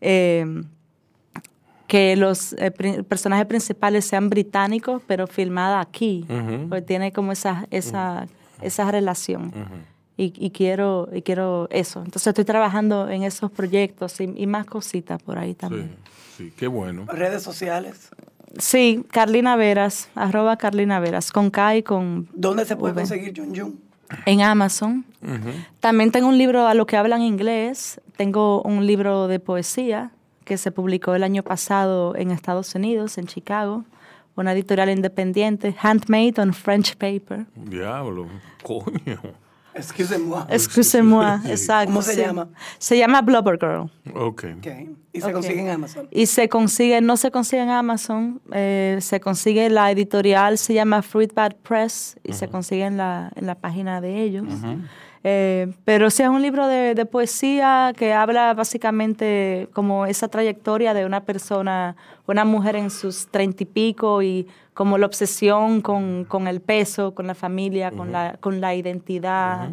[0.00, 0.46] eh,
[1.94, 6.26] que los eh, pri- personajes principales sean británicos, pero filmada aquí,
[6.68, 8.26] porque tiene como esa, esa,
[8.60, 9.52] esa relación.
[10.16, 12.00] y, y quiero, y quiero eso.
[12.04, 15.96] Entonces estoy trabajando en esos proyectos y, y más cositas por ahí Sí, también.
[16.36, 17.04] sí, qué bueno.
[17.06, 18.08] Redes sociales.
[18.58, 23.02] Sí, Carlina Veras, arroba Carlina Veras, con K y con ¿Dónde se puede V.
[23.02, 23.80] conseguir Jun Jun?
[24.26, 25.04] en Amazon.
[25.78, 28.00] También tengo un libro a lo que hablan inglés.
[28.16, 30.10] Tengo un libro de poesía
[30.44, 33.84] que se publicó el año pasado en Estados Unidos, en Chicago.
[34.36, 37.46] Una editorial independiente, Handmade on French Paper.
[37.54, 38.26] Diablo,
[38.62, 39.20] coño.
[39.74, 40.44] Excusez-moi.
[40.50, 41.86] Excusez-moi, exacto.
[41.86, 42.20] ¿Cómo se sí.
[42.20, 42.48] llama?
[42.78, 43.90] Se llama Blubber Girl.
[44.14, 44.44] Ok.
[44.58, 44.66] Ok.
[45.12, 45.32] Y se Ok.
[45.32, 46.08] consigue en Amazon.
[46.10, 51.02] Y se consigue, no se consigue en Amazon, eh, se consigue la editorial, se llama
[51.02, 54.46] Fruit Bad Press y se consigue en la, en la página de ellos.
[55.26, 60.92] Eh, pero sí es un libro de, de poesía que habla básicamente como esa trayectoria
[60.92, 61.96] de una persona,
[62.26, 67.14] una mujer en sus treinta y pico y como la obsesión con, con el peso,
[67.14, 69.70] con la familia, con, la, con la identidad.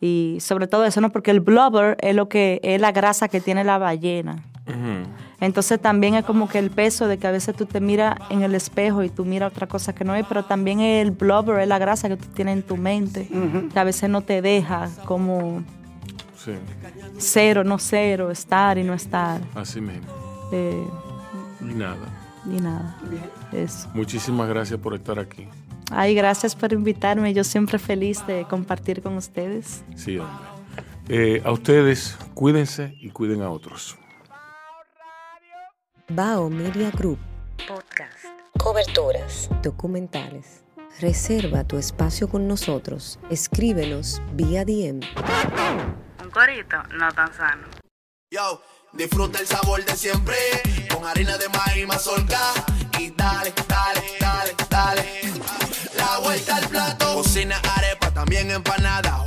[0.00, 1.10] Y sobre todo eso, ¿no?
[1.10, 4.42] Porque el blubber es lo que es la grasa que tiene la ballena.
[5.40, 8.42] Entonces también es como que el peso de que a veces tú te miras en
[8.42, 11.68] el espejo y tú miras otra cosa que no es, pero también el blubber es
[11.68, 13.28] la grasa que tú tienes en tu mente,
[13.72, 15.62] que a veces no te deja como
[16.36, 16.52] Sí,
[17.18, 20.06] ser o no ser, o estar y no estar, así mismo.
[20.52, 20.84] eh,
[21.60, 22.06] Y nada.
[22.46, 22.96] y nada.
[23.52, 23.88] Eso.
[23.94, 25.46] Muchísimas gracias por estar aquí.
[25.90, 27.32] Ay, gracias por invitarme.
[27.32, 29.82] Yo siempre feliz de compartir con ustedes.
[29.96, 30.36] Sí, hombre.
[31.08, 33.96] Eh, a ustedes, cuídense y cuiden a otros.
[36.10, 37.18] Bao Media Group.
[37.68, 38.24] Podcast.
[38.58, 39.50] Coberturas.
[39.62, 40.62] Documentales.
[41.00, 43.18] Reserva tu espacio con nosotros.
[43.28, 45.00] Escríbenos vía DM.
[46.24, 47.66] Un corito no tan sano.
[48.30, 48.62] Yo,
[48.94, 50.36] disfruta el sabor de siempre
[50.90, 52.40] con harina de maíz mazorca
[52.98, 55.04] y dale, dale, dale, dale.
[55.94, 57.16] La vuelta al plato.
[57.16, 59.26] Cocina arepa, también empanada.